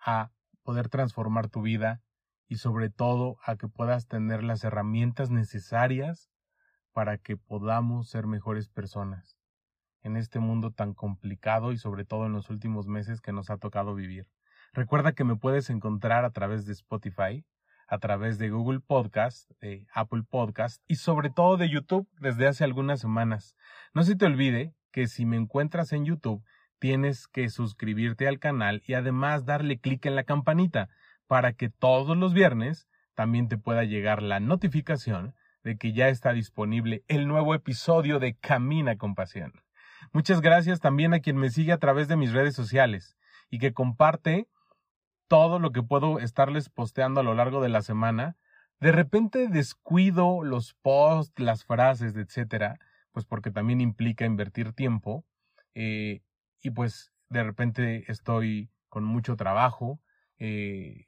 a 0.00 0.32
poder 0.64 0.88
transformar 0.88 1.48
tu 1.48 1.62
vida 1.62 2.02
y 2.48 2.56
sobre 2.56 2.90
todo 2.90 3.36
a 3.44 3.56
que 3.56 3.68
puedas 3.68 4.08
tener 4.08 4.42
las 4.42 4.64
herramientas 4.64 5.30
necesarias 5.30 6.30
para 6.92 7.18
que 7.18 7.36
podamos 7.36 8.08
ser 8.08 8.26
mejores 8.26 8.68
personas 8.68 9.38
en 10.02 10.16
este 10.16 10.40
mundo 10.40 10.72
tan 10.72 10.94
complicado 10.94 11.72
y 11.72 11.78
sobre 11.78 12.04
todo 12.04 12.26
en 12.26 12.32
los 12.32 12.50
últimos 12.50 12.86
meses 12.86 13.20
que 13.20 13.32
nos 13.32 13.50
ha 13.50 13.58
tocado 13.58 13.94
vivir. 13.94 14.26
Recuerda 14.72 15.12
que 15.12 15.24
me 15.24 15.36
puedes 15.36 15.70
encontrar 15.70 16.24
a 16.24 16.30
través 16.30 16.66
de 16.66 16.72
Spotify, 16.72 17.44
a 17.86 17.98
través 17.98 18.38
de 18.38 18.50
Google 18.50 18.80
Podcast, 18.80 19.50
de 19.60 19.86
Apple 19.94 20.22
Podcast 20.28 20.82
y 20.86 20.96
sobre 20.96 21.30
todo 21.30 21.56
de 21.56 21.68
YouTube 21.68 22.08
desde 22.20 22.46
hace 22.46 22.64
algunas 22.64 23.00
semanas. 23.00 23.56
No 23.94 24.02
se 24.02 24.16
te 24.16 24.26
olvide 24.26 24.74
que 24.90 25.06
si 25.06 25.26
me 25.26 25.36
encuentras 25.36 25.92
en 25.92 26.04
YouTube, 26.04 26.44
tienes 26.78 27.26
que 27.26 27.48
suscribirte 27.48 28.28
al 28.28 28.38
canal 28.38 28.82
y 28.86 28.94
además 28.94 29.44
darle 29.44 29.78
clic 29.78 30.04
en 30.06 30.16
la 30.16 30.24
campanita 30.24 30.88
para 31.28 31.52
que 31.52 31.68
todos 31.68 32.16
los 32.16 32.34
viernes 32.34 32.88
también 33.14 33.48
te 33.48 33.58
pueda 33.58 33.84
llegar 33.84 34.22
la 34.22 34.40
notificación 34.40 35.34
de 35.62 35.76
que 35.76 35.92
ya 35.92 36.08
está 36.08 36.32
disponible 36.32 37.04
el 37.06 37.28
nuevo 37.28 37.54
episodio 37.54 38.18
de 38.18 38.34
Camina 38.34 38.96
con 38.96 39.14
Pasión. 39.14 39.52
Muchas 40.12 40.40
gracias 40.40 40.80
también 40.80 41.14
a 41.14 41.20
quien 41.20 41.36
me 41.36 41.50
sigue 41.50 41.72
a 41.72 41.78
través 41.78 42.08
de 42.08 42.16
mis 42.16 42.32
redes 42.32 42.54
sociales 42.54 43.16
y 43.50 43.58
que 43.58 43.74
comparte 43.74 44.48
todo 45.28 45.58
lo 45.58 45.72
que 45.72 45.82
puedo 45.82 46.18
estarles 46.18 46.70
posteando 46.70 47.20
a 47.20 47.24
lo 47.24 47.34
largo 47.34 47.60
de 47.60 47.68
la 47.68 47.82
semana. 47.82 48.36
De 48.80 48.92
repente 48.92 49.48
descuido 49.48 50.42
los 50.42 50.74
posts, 50.80 51.38
las 51.38 51.64
frases, 51.64 52.16
etcétera, 52.16 52.78
pues 53.12 53.26
porque 53.26 53.50
también 53.50 53.80
implica 53.80 54.24
invertir 54.24 54.72
tiempo. 54.72 55.26
Eh, 55.74 56.22
y 56.62 56.70
pues 56.70 57.12
de 57.28 57.42
repente 57.42 58.10
estoy 58.10 58.70
con 58.88 59.04
mucho 59.04 59.36
trabajo, 59.36 60.00
eh, 60.38 61.07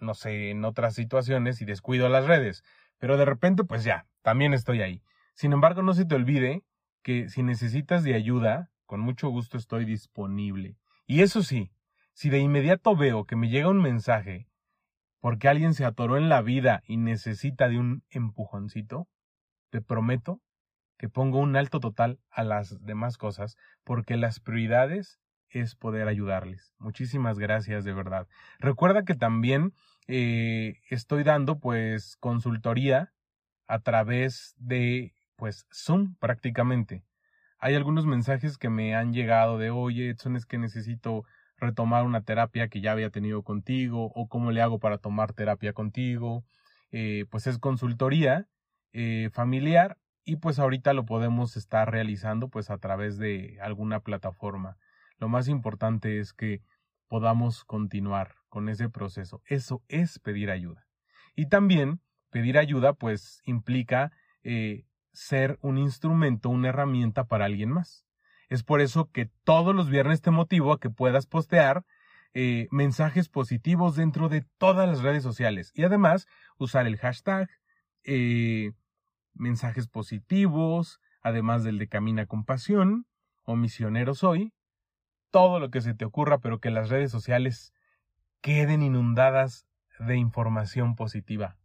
no 0.00 0.14
sé, 0.14 0.50
en 0.50 0.64
otras 0.64 0.94
situaciones 0.94 1.60
y 1.60 1.64
descuido 1.64 2.08
las 2.08 2.26
redes. 2.26 2.64
Pero 2.98 3.16
de 3.16 3.24
repente, 3.24 3.64
pues 3.64 3.84
ya, 3.84 4.06
también 4.22 4.54
estoy 4.54 4.82
ahí. 4.82 5.02
Sin 5.34 5.52
embargo, 5.52 5.82
no 5.82 5.94
se 5.94 6.04
te 6.04 6.14
olvide 6.14 6.62
que 7.02 7.28
si 7.28 7.42
necesitas 7.42 8.02
de 8.02 8.14
ayuda, 8.14 8.70
con 8.86 9.00
mucho 9.00 9.28
gusto 9.28 9.56
estoy 9.56 9.84
disponible. 9.84 10.76
Y 11.06 11.22
eso 11.22 11.42
sí, 11.42 11.70
si 12.12 12.28
de 12.28 12.38
inmediato 12.38 12.96
veo 12.96 13.24
que 13.24 13.36
me 13.36 13.48
llega 13.48 13.68
un 13.68 13.80
mensaje 13.80 14.48
porque 15.20 15.48
alguien 15.48 15.74
se 15.74 15.84
atoró 15.84 16.16
en 16.16 16.28
la 16.28 16.42
vida 16.42 16.82
y 16.86 16.96
necesita 16.96 17.68
de 17.68 17.78
un 17.78 18.02
empujoncito, 18.10 19.06
te 19.70 19.80
prometo 19.80 20.40
que 20.98 21.08
pongo 21.08 21.38
un 21.38 21.56
alto 21.56 21.80
total 21.80 22.20
a 22.30 22.42
las 22.42 22.84
demás 22.84 23.16
cosas 23.16 23.56
porque 23.84 24.16
las 24.16 24.40
prioridades 24.40 25.18
es 25.48 25.74
poder 25.74 26.08
ayudarles. 26.08 26.74
Muchísimas 26.78 27.38
gracias 27.38 27.84
de 27.84 27.92
verdad. 27.92 28.28
Recuerda 28.58 29.04
que 29.04 29.14
también 29.14 29.72
eh, 30.12 30.80
estoy 30.90 31.22
dando 31.22 31.60
pues 31.60 32.16
consultoría 32.16 33.12
a 33.68 33.78
través 33.78 34.56
de 34.58 35.14
pues 35.36 35.66
Zoom 35.72 36.16
prácticamente. 36.16 37.04
Hay 37.60 37.76
algunos 37.76 38.06
mensajes 38.06 38.58
que 38.58 38.70
me 38.70 38.96
han 38.96 39.12
llegado 39.12 39.56
de 39.56 39.70
oye, 39.70 40.10
Edson 40.10 40.34
es 40.34 40.46
que 40.46 40.58
necesito 40.58 41.24
retomar 41.58 42.04
una 42.04 42.22
terapia 42.22 42.66
que 42.66 42.80
ya 42.80 42.90
había 42.90 43.10
tenido 43.10 43.44
contigo 43.44 44.10
o 44.14 44.28
cómo 44.28 44.50
le 44.50 44.62
hago 44.62 44.80
para 44.80 44.98
tomar 44.98 45.32
terapia 45.32 45.72
contigo. 45.74 46.44
Eh, 46.90 47.26
pues 47.30 47.46
es 47.46 47.58
consultoría 47.58 48.48
eh, 48.92 49.30
familiar 49.32 49.96
y 50.24 50.36
pues 50.36 50.58
ahorita 50.58 50.92
lo 50.92 51.06
podemos 51.06 51.56
estar 51.56 51.88
realizando 51.88 52.48
pues 52.48 52.70
a 52.70 52.78
través 52.78 53.16
de 53.18 53.58
alguna 53.62 54.00
plataforma. 54.00 54.76
Lo 55.18 55.28
más 55.28 55.46
importante 55.46 56.18
es 56.18 56.32
que 56.32 56.62
podamos 57.06 57.64
continuar 57.64 58.39
con 58.50 58.68
ese 58.68 58.90
proceso. 58.90 59.40
Eso 59.46 59.82
es 59.88 60.18
pedir 60.18 60.50
ayuda. 60.50 60.86
Y 61.34 61.46
también 61.46 62.00
pedir 62.28 62.58
ayuda 62.58 62.92
pues 62.92 63.40
implica 63.46 64.12
eh, 64.42 64.84
ser 65.12 65.58
un 65.62 65.78
instrumento, 65.78 66.50
una 66.50 66.68
herramienta 66.68 67.24
para 67.24 67.46
alguien 67.46 67.70
más. 67.70 68.04
Es 68.48 68.62
por 68.62 68.80
eso 68.80 69.10
que 69.10 69.30
todos 69.44 69.74
los 69.74 69.88
viernes 69.88 70.20
te 70.20 70.30
motivo 70.30 70.72
a 70.72 70.80
que 70.80 70.90
puedas 70.90 71.26
postear 71.26 71.84
eh, 72.34 72.68
mensajes 72.70 73.28
positivos 73.28 73.96
dentro 73.96 74.28
de 74.28 74.44
todas 74.58 74.88
las 74.88 75.02
redes 75.02 75.22
sociales 75.22 75.72
y 75.74 75.82
además 75.82 76.28
usar 76.58 76.86
el 76.86 76.96
hashtag 76.96 77.48
eh, 78.04 78.72
mensajes 79.34 79.88
positivos, 79.88 81.00
además 81.22 81.64
del 81.64 81.78
de 81.78 81.88
Camina 81.88 82.26
con 82.26 82.44
Pasión 82.44 83.06
o 83.44 83.56
Misionero 83.56 84.14
Soy, 84.14 84.52
todo 85.30 85.60
lo 85.60 85.70
que 85.70 85.80
se 85.80 85.94
te 85.94 86.04
ocurra, 86.04 86.38
pero 86.38 86.60
que 86.60 86.70
las 86.70 86.88
redes 86.88 87.10
sociales 87.10 87.72
queden 88.40 88.82
inundadas 88.82 89.66
de 89.98 90.16
información 90.16 90.96
positiva. 90.96 91.56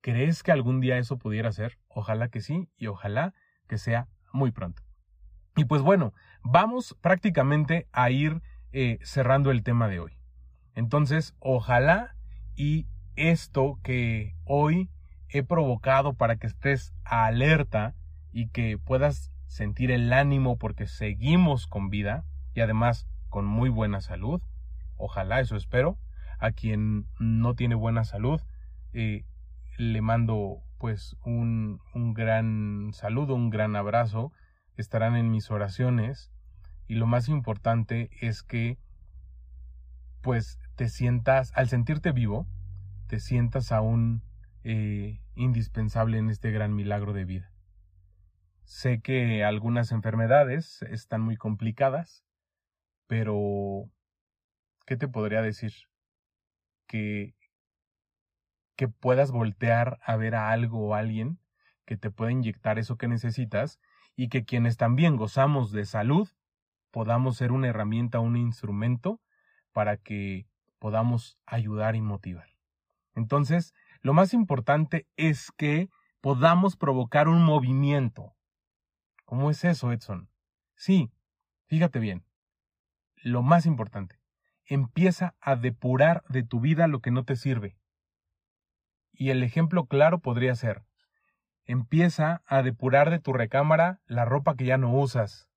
¿Crees 0.00 0.42
que 0.42 0.52
algún 0.52 0.80
día 0.80 0.98
eso 0.98 1.18
pudiera 1.18 1.52
ser? 1.52 1.78
Ojalá 1.88 2.28
que 2.28 2.40
sí 2.40 2.68
y 2.76 2.86
ojalá 2.88 3.34
que 3.68 3.78
sea 3.78 4.08
muy 4.32 4.50
pronto. 4.50 4.82
Y 5.54 5.64
pues 5.66 5.82
bueno, 5.82 6.14
vamos 6.42 6.96
prácticamente 7.00 7.86
a 7.92 8.10
ir 8.10 8.42
eh, 8.72 8.98
cerrando 9.02 9.50
el 9.50 9.62
tema 9.62 9.88
de 9.88 10.00
hoy. 10.00 10.18
Entonces, 10.74 11.34
ojalá 11.38 12.16
y 12.56 12.86
esto 13.16 13.78
que 13.82 14.34
hoy 14.44 14.90
he 15.28 15.42
provocado 15.42 16.14
para 16.14 16.36
que 16.36 16.46
estés 16.46 16.94
alerta 17.04 17.94
y 18.32 18.48
que 18.48 18.78
puedas 18.78 19.30
sentir 19.46 19.90
el 19.90 20.12
ánimo 20.12 20.56
porque 20.56 20.86
seguimos 20.86 21.66
con 21.66 21.90
vida 21.90 22.24
y 22.54 22.60
además 22.60 23.06
con 23.28 23.44
muy 23.44 23.68
buena 23.68 24.00
salud. 24.00 24.40
Ojalá, 25.04 25.40
eso 25.40 25.56
espero. 25.56 25.98
A 26.38 26.52
quien 26.52 27.06
no 27.18 27.54
tiene 27.54 27.74
buena 27.74 28.04
salud, 28.04 28.40
eh, 28.92 29.24
le 29.76 30.00
mando 30.00 30.62
pues 30.78 31.16
un, 31.24 31.80
gran 32.14 32.90
saludo, 32.92 33.34
un 33.34 33.50
gran 33.50 33.74
abrazo 33.74 34.32
estarán 34.76 35.16
en 35.16 35.28
mis 35.30 35.50
oraciones 35.50 36.30
y 36.86 36.94
lo 36.94 37.06
más 37.06 37.28
importante 37.28 38.10
es 38.20 38.44
que 38.44 38.78
pues 40.20 40.60
te 40.76 40.88
sientas, 40.88 41.50
al 41.56 41.68
sentirte 41.68 42.12
vivo, 42.12 42.46
te 43.08 43.18
sientas 43.18 43.72
aún 43.72 44.22
eh, 44.62 45.20
indispensable 45.34 46.18
en 46.18 46.30
este 46.30 46.52
gran 46.52 46.76
milagro 46.76 47.12
de 47.12 47.24
vida. 47.24 47.50
Sé 48.62 49.00
que 49.00 49.42
algunas 49.42 49.90
enfermedades 49.90 50.82
están 50.82 51.22
muy 51.22 51.36
complicadas, 51.36 52.24
pero 53.08 53.90
¿qué 54.86 54.96
te 54.96 55.08
podría 55.08 55.42
decir? 55.42 55.72
Que, 56.86 57.34
que 58.76 58.88
puedas 58.88 59.30
voltear 59.30 59.98
a 60.04 60.16
ver 60.16 60.34
a 60.34 60.50
algo 60.50 60.88
o 60.88 60.94
a 60.94 60.98
alguien 60.98 61.38
que 61.84 61.96
te 61.96 62.10
pueda 62.10 62.32
inyectar 62.32 62.78
eso 62.78 62.96
que 62.96 63.08
necesitas 63.08 63.80
y 64.16 64.28
que 64.28 64.44
quienes 64.44 64.76
también 64.76 65.16
gozamos 65.16 65.72
de 65.72 65.84
salud 65.84 66.28
podamos 66.90 67.36
ser 67.36 67.52
una 67.52 67.68
herramienta, 67.68 68.20
un 68.20 68.36
instrumento 68.36 69.20
para 69.72 69.96
que 69.96 70.46
podamos 70.78 71.38
ayudar 71.46 71.96
y 71.96 72.00
motivar. 72.00 72.48
Entonces, 73.14 73.74
lo 74.00 74.12
más 74.14 74.34
importante 74.34 75.06
es 75.16 75.50
que 75.52 75.88
podamos 76.20 76.76
provocar 76.76 77.28
un 77.28 77.44
movimiento. 77.44 78.36
¿Cómo 79.24 79.50
es 79.50 79.64
eso, 79.64 79.92
Edson? 79.92 80.28
Sí, 80.76 81.10
fíjate 81.66 81.98
bien. 81.98 82.24
Lo 83.16 83.42
más 83.42 83.66
importante, 83.66 84.18
empieza 84.66 85.34
a 85.40 85.56
depurar 85.56 86.24
de 86.28 86.42
tu 86.42 86.60
vida 86.60 86.86
lo 86.86 87.00
que 87.00 87.10
no 87.10 87.24
te 87.24 87.36
sirve. 87.36 87.76
Y 89.12 89.30
el 89.30 89.42
ejemplo 89.42 89.86
claro 89.86 90.20
podría 90.20 90.54
ser, 90.54 90.82
Empieza 91.64 92.42
a 92.46 92.62
depurar 92.62 93.10
de 93.10 93.20
tu 93.20 93.32
recámara 93.32 94.00
la 94.06 94.24
ropa 94.24 94.56
que 94.56 94.64
ya 94.64 94.78
no 94.78 94.92
usas. 94.92 95.48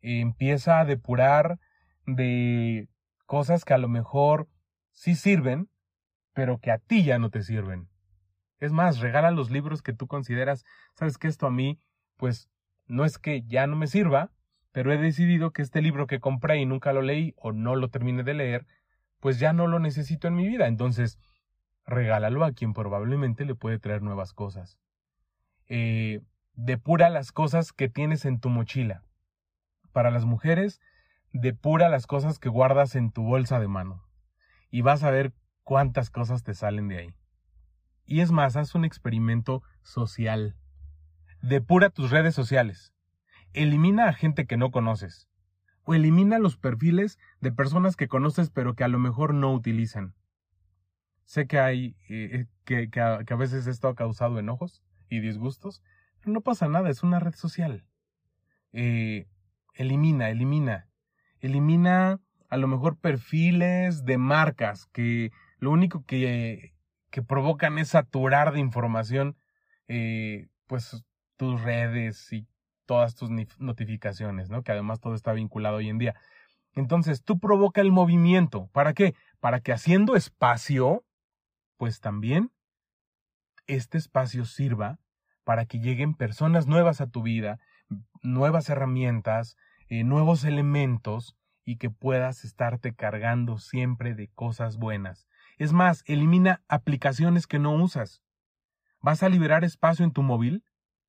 Empieza 0.00 0.78
a 0.78 0.84
depurar 0.84 1.58
de 2.06 2.88
cosas 3.26 3.64
que 3.64 3.74
a 3.74 3.78
lo 3.78 3.88
mejor 3.88 4.48
sí 4.92 5.16
sirven, 5.16 5.68
pero 6.34 6.58
que 6.58 6.70
a 6.70 6.78
ti 6.78 7.04
ya 7.04 7.18
no 7.18 7.30
te 7.30 7.42
sirven. 7.42 7.88
Es 8.58 8.72
más, 8.72 9.00
regala 9.00 9.32
los 9.32 9.50
libros 9.50 9.82
que 9.82 9.92
tú 9.92 10.06
consideras, 10.06 10.64
sabes 10.94 11.18
que 11.18 11.26
esto 11.26 11.46
a 11.46 11.50
mí, 11.50 11.80
pues 12.16 12.48
no 12.86 13.04
es 13.04 13.18
que 13.18 13.42
ya 13.42 13.66
no 13.66 13.76
me 13.76 13.88
sirva, 13.88 14.30
pero 14.74 14.92
he 14.92 14.98
decidido 14.98 15.52
que 15.52 15.62
este 15.62 15.80
libro 15.80 16.08
que 16.08 16.18
compré 16.18 16.58
y 16.58 16.66
nunca 16.66 16.92
lo 16.92 17.00
leí 17.00 17.32
o 17.36 17.52
no 17.52 17.76
lo 17.76 17.90
terminé 17.90 18.24
de 18.24 18.34
leer, 18.34 18.66
pues 19.20 19.38
ya 19.38 19.52
no 19.52 19.68
lo 19.68 19.78
necesito 19.78 20.26
en 20.26 20.34
mi 20.34 20.48
vida. 20.48 20.66
Entonces, 20.66 21.16
regálalo 21.86 22.44
a 22.44 22.50
quien 22.50 22.72
probablemente 22.72 23.44
le 23.44 23.54
puede 23.54 23.78
traer 23.78 24.02
nuevas 24.02 24.32
cosas. 24.32 24.80
Eh, 25.68 26.22
depura 26.54 27.08
las 27.08 27.30
cosas 27.30 27.72
que 27.72 27.88
tienes 27.88 28.24
en 28.24 28.40
tu 28.40 28.48
mochila. 28.48 29.04
Para 29.92 30.10
las 30.10 30.24
mujeres, 30.24 30.80
depura 31.32 31.88
las 31.88 32.08
cosas 32.08 32.40
que 32.40 32.48
guardas 32.48 32.96
en 32.96 33.12
tu 33.12 33.22
bolsa 33.22 33.60
de 33.60 33.68
mano. 33.68 34.02
Y 34.72 34.80
vas 34.80 35.04
a 35.04 35.10
ver 35.12 35.32
cuántas 35.62 36.10
cosas 36.10 36.42
te 36.42 36.52
salen 36.52 36.88
de 36.88 36.98
ahí. 36.98 37.14
Y 38.06 38.22
es 38.22 38.32
más, 38.32 38.56
haz 38.56 38.74
un 38.74 38.84
experimento 38.84 39.62
social. 39.84 40.56
Depura 41.42 41.90
tus 41.90 42.10
redes 42.10 42.34
sociales. 42.34 42.92
Elimina 43.54 44.08
a 44.08 44.12
gente 44.12 44.46
que 44.46 44.56
no 44.56 44.70
conoces. 44.70 45.28
O 45.84 45.94
elimina 45.94 46.38
los 46.38 46.56
perfiles 46.56 47.18
de 47.40 47.52
personas 47.52 47.96
que 47.96 48.08
conoces 48.08 48.50
pero 48.50 48.74
que 48.74 48.84
a 48.84 48.88
lo 48.88 48.98
mejor 48.98 49.32
no 49.32 49.52
utilizan. 49.52 50.14
Sé 51.24 51.46
que 51.46 51.58
hay, 51.58 51.96
eh, 52.08 52.46
que, 52.64 52.90
que, 52.90 53.00
a, 53.00 53.36
veces 53.36 53.66
esto 53.66 53.88
ha 53.88 53.94
causado 53.94 54.38
enojos 54.38 54.82
y 55.08 55.20
disgustos, 55.20 55.82
pero 56.20 56.32
no 56.32 56.40
pasa 56.42 56.68
nada, 56.68 56.90
es 56.90 57.02
una 57.02 57.20
red 57.20 57.34
social. 57.34 57.86
Eh, 58.72 59.26
elimina, 59.74 60.28
elimina. 60.30 60.88
Elimina 61.40 62.20
a 62.48 62.56
lo 62.56 62.68
mejor 62.68 62.98
perfiles 62.98 64.04
de 64.04 64.18
marcas 64.18 64.86
que 64.92 65.32
lo 65.58 65.70
único 65.70 66.04
que, 66.04 66.74
que 67.10 67.22
provocan 67.22 67.78
es 67.78 67.88
saturar 67.88 68.52
de 68.52 68.60
información 68.60 69.36
eh, 69.88 70.48
pues 70.66 71.04
tus 71.36 71.62
redes 71.62 72.32
y 72.32 72.46
todas 72.86 73.14
tus 73.14 73.30
notificaciones, 73.58 74.50
¿no? 74.50 74.62
Que 74.62 74.72
además 74.72 75.00
todo 75.00 75.14
está 75.14 75.32
vinculado 75.32 75.76
hoy 75.76 75.88
en 75.88 75.98
día. 75.98 76.14
Entonces, 76.74 77.22
tú 77.22 77.38
provoca 77.38 77.80
el 77.80 77.92
movimiento. 77.92 78.68
¿Para 78.72 78.94
qué? 78.94 79.14
Para 79.40 79.60
que 79.60 79.72
haciendo 79.72 80.16
espacio, 80.16 81.04
pues 81.76 82.00
también 82.00 82.50
este 83.66 83.98
espacio 83.98 84.44
sirva 84.44 84.98
para 85.44 85.66
que 85.66 85.78
lleguen 85.78 86.14
personas 86.14 86.66
nuevas 86.66 87.00
a 87.00 87.06
tu 87.06 87.22
vida, 87.22 87.58
nuevas 88.22 88.68
herramientas, 88.68 89.56
eh, 89.88 90.04
nuevos 90.04 90.44
elementos 90.44 91.36
y 91.64 91.76
que 91.76 91.90
puedas 91.90 92.44
estarte 92.44 92.94
cargando 92.94 93.58
siempre 93.58 94.14
de 94.14 94.28
cosas 94.28 94.76
buenas. 94.76 95.28
Es 95.58 95.72
más, 95.72 96.02
elimina 96.06 96.62
aplicaciones 96.68 97.46
que 97.46 97.58
no 97.58 97.72
usas. 97.74 98.22
Vas 99.00 99.22
a 99.22 99.28
liberar 99.28 99.64
espacio 99.64 100.04
en 100.04 100.12
tu 100.12 100.22
móvil 100.22 100.64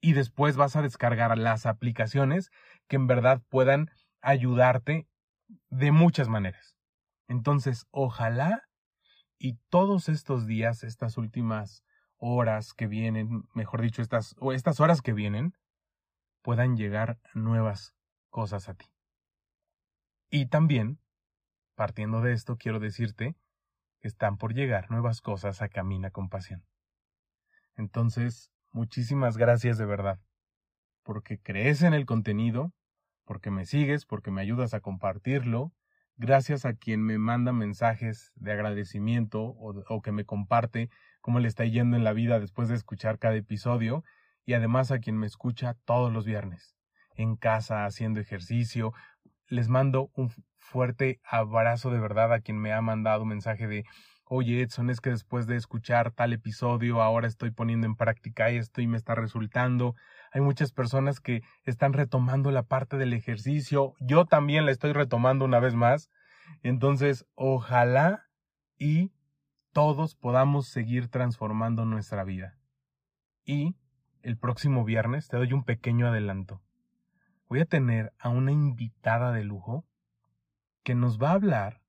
y 0.06 0.14
después 0.14 0.56
vas 0.56 0.76
a 0.76 0.84
descargar 0.84 1.36
las 1.36 1.66
aplicaciones 1.66 2.52
que 2.88 2.96
en 2.96 3.08
verdad 3.08 3.42
puedan 3.50 3.90
ayudarte 4.22 5.08
de 5.72 5.92
muchas 5.92 6.28
maneras. 6.28 6.76
Entonces, 7.28 7.88
ojalá 7.90 8.70
y 9.40 9.56
todos 9.70 10.08
estos 10.08 10.46
días, 10.46 10.84
estas 10.84 11.18
últimas 11.18 11.84
horas 12.18 12.76
que 12.76 12.86
vienen, 12.86 13.46
mejor 13.56 13.82
dicho, 13.82 14.04
estas, 14.04 14.36
o 14.38 14.54
estas 14.54 14.80
horas 14.80 15.02
que 15.02 15.12
vienen, 15.12 15.56
puedan 16.44 16.78
llegar 16.78 17.18
nuevas 17.34 17.96
cosas 18.30 18.70
a 18.70 18.76
ti. 18.76 18.86
Y 20.30 20.50
también, 20.50 21.00
partiendo 21.74 22.22
de 22.22 22.34
esto, 22.34 22.58
quiero 22.58 22.80
decirte 22.80 23.36
que 24.02 24.08
están 24.08 24.38
por 24.38 24.54
llegar 24.54 24.92
nuevas 24.92 25.22
cosas 25.22 25.64
a 25.64 25.68
Camina 25.68 26.12
con 26.12 26.30
Pasión. 26.30 26.64
Entonces, 27.76 28.52
muchísimas 28.76 29.38
gracias 29.38 29.78
de 29.78 29.86
verdad, 29.86 30.20
porque 31.04 31.40
crees 31.40 31.82
en 31.82 31.94
el 31.94 32.06
contenido, 32.06 32.74
porque 33.24 33.50
me 33.50 33.66
sigues, 33.66 34.06
porque 34.06 34.32
me 34.32 34.42
ayudas 34.42 34.74
a 34.74 34.82
compartirlo, 34.82 35.72
gracias 36.18 36.66
a 36.66 36.74
quien 36.74 37.02
me 37.02 37.18
manda 37.18 37.54
mensajes 37.54 38.34
de 38.36 38.52
agradecimiento 38.52 39.42
o, 39.42 40.02
que 40.02 40.12
me 40.12 40.26
comparte 40.26 40.90
cómo 41.22 41.40
le 41.40 41.48
está 41.48 41.64
yendo 41.64 41.96
en 41.96 42.04
la 42.04 42.12
vida 42.12 42.38
después 42.42 42.68
de 42.68 42.76
escuchar 42.76 43.18
cada 43.18 43.38
episodio 43.38 44.04
y 44.46 44.54
además 44.54 44.92
a 44.92 45.00
quien 45.00 45.18
me 45.18 45.26
escucha 45.26 45.78
todos 45.86 46.12
los 46.12 46.26
viernes, 46.26 46.76
en 47.16 47.38
casa, 47.38 47.86
haciendo 47.86 48.20
ejercicio. 48.20 48.92
Les 49.48 49.70
mando 49.70 50.12
un 50.16 50.32
fuerte 50.58 51.22
abrazo 51.24 51.92
de 51.92 52.00
verdad 52.02 52.34
a 52.34 52.42
quien 52.42 52.60
me 52.60 52.74
ha 52.74 52.82
mandado 52.82 53.24
un 53.24 53.30
mensaje 53.30 53.68
de 53.68 53.86
oye 54.26 54.62
Edson, 54.62 54.90
es 54.90 55.02
que 55.02 55.12
después 55.12 55.48
de 55.48 55.56
escuchar 55.56 56.12
tal 56.12 56.34
episodio 56.34 57.02
ahora 57.02 57.28
estoy 57.28 57.52
poniendo 57.52 57.88
en 57.88 57.96
práctica 57.96 58.50
esto 58.50 58.82
y 58.82 58.88
me 58.88 58.98
está 58.98 59.16
resultando. 59.16 59.96
Hay 60.32 60.42
muchas 60.42 60.72
personas 60.72 61.20
que 61.20 61.44
están 61.64 61.94
retomando 61.94 62.52
la 62.52 62.64
parte 62.64 62.98
del 62.98 63.14
ejercicio. 63.14 63.94
Yo 64.00 64.26
también 64.26 64.66
la 64.66 64.72
estoy 64.72 64.94
retomando 64.94 65.46
una 65.46 65.60
vez 65.60 65.76
más. 65.76 66.10
Entonces, 66.64 67.26
ojalá 67.36 68.26
y 68.78 69.12
todos 69.72 70.16
podamos 70.16 70.68
seguir 70.68 71.08
transformando 71.10 71.86
nuestra 71.86 72.24
vida. 72.24 72.58
Y 73.46 73.76
el 74.22 74.38
próximo 74.38 74.84
viernes 74.84 75.28
te 75.28 75.38
doy 75.38 75.54
un 75.54 75.64
pequeño 75.64 76.08
adelanto. 76.08 76.62
Voy 77.48 77.60
a 77.60 77.66
tener 77.66 78.12
a 78.18 78.30
una 78.30 78.52
invitada 78.52 79.32
de 79.32 79.44
lujo 79.44 79.86
que 80.84 80.96
nos 80.96 81.22
va 81.22 81.30
a 81.30 81.34
hablar 81.34 81.82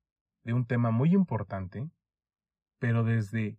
de 0.43 0.53
un 0.53 0.65
tema 0.65 0.91
muy 0.91 1.13
importante 1.13 1.89
pero 2.79 3.03
desde 3.03 3.57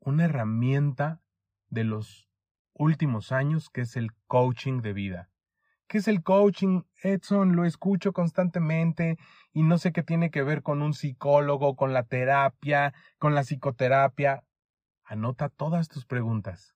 una 0.00 0.24
herramienta 0.24 1.20
de 1.68 1.84
los 1.84 2.28
últimos 2.74 3.32
años 3.32 3.70
que 3.70 3.82
es 3.82 3.96
el 3.96 4.12
coaching 4.26 4.80
de 4.80 4.92
vida. 4.92 5.28
¿Qué 5.86 5.98
es 5.98 6.08
el 6.08 6.22
coaching? 6.22 6.82
Edson, 7.02 7.54
lo 7.54 7.64
escucho 7.64 8.12
constantemente 8.12 9.18
y 9.52 9.62
no 9.62 9.76
sé 9.78 9.92
qué 9.92 10.02
tiene 10.02 10.30
que 10.30 10.42
ver 10.42 10.62
con 10.62 10.80
un 10.80 10.94
psicólogo, 10.94 11.76
con 11.76 11.92
la 11.92 12.04
terapia, 12.04 12.94
con 13.18 13.34
la 13.34 13.42
psicoterapia. 13.42 14.42
Anota 15.04 15.48
todas 15.50 15.88
tus 15.88 16.06
preguntas. 16.06 16.74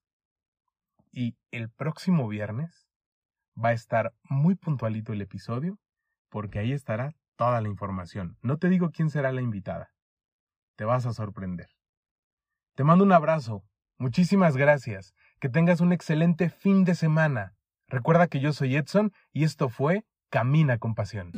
Y 1.12 1.34
el 1.50 1.70
próximo 1.70 2.28
viernes 2.28 2.86
va 3.56 3.70
a 3.70 3.72
estar 3.72 4.12
muy 4.24 4.54
puntualito 4.54 5.14
el 5.14 5.22
episodio 5.22 5.78
porque 6.28 6.58
ahí 6.58 6.72
estará 6.72 7.14
toda 7.36 7.60
la 7.60 7.68
información. 7.68 8.36
No 8.42 8.58
te 8.58 8.68
digo 8.68 8.90
quién 8.90 9.08
será 9.08 9.32
la 9.32 9.40
invitada. 9.40 9.94
Te 10.76 10.84
vas 10.84 11.06
a 11.06 11.14
sorprender. 11.14 11.75
Te 12.76 12.84
mando 12.84 13.04
un 13.04 13.12
abrazo. 13.12 13.64
Muchísimas 13.96 14.58
gracias. 14.58 15.14
Que 15.40 15.48
tengas 15.48 15.80
un 15.80 15.94
excelente 15.94 16.50
fin 16.50 16.84
de 16.84 16.94
semana. 16.94 17.54
Recuerda 17.88 18.26
que 18.26 18.38
yo 18.38 18.52
soy 18.52 18.76
Edson 18.76 19.14
y 19.32 19.44
esto 19.44 19.70
fue 19.70 20.04
Camina 20.28 20.76
con 20.76 20.94
Pasión. 20.94 21.32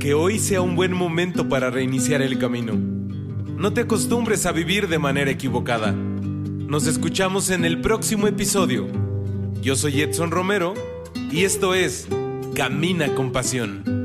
Que 0.00 0.14
hoy 0.14 0.38
sea 0.38 0.62
un 0.62 0.76
buen 0.76 0.94
momento 0.94 1.46
para 1.50 1.68
reiniciar 1.68 2.22
el 2.22 2.38
camino. 2.38 2.72
No 2.74 3.74
te 3.74 3.82
acostumbres 3.82 4.46
a 4.46 4.52
vivir 4.52 4.88
de 4.88 4.98
manera 4.98 5.30
equivocada. 5.30 5.92
Nos 5.92 6.86
escuchamos 6.86 7.50
en 7.50 7.66
el 7.66 7.82
próximo 7.82 8.28
episodio. 8.28 8.86
Yo 9.60 9.76
soy 9.76 10.00
Edson 10.00 10.30
Romero 10.30 10.72
y 11.30 11.44
esto 11.44 11.74
es 11.74 12.08
Camina 12.54 13.14
con 13.14 13.30
Pasión. 13.30 13.99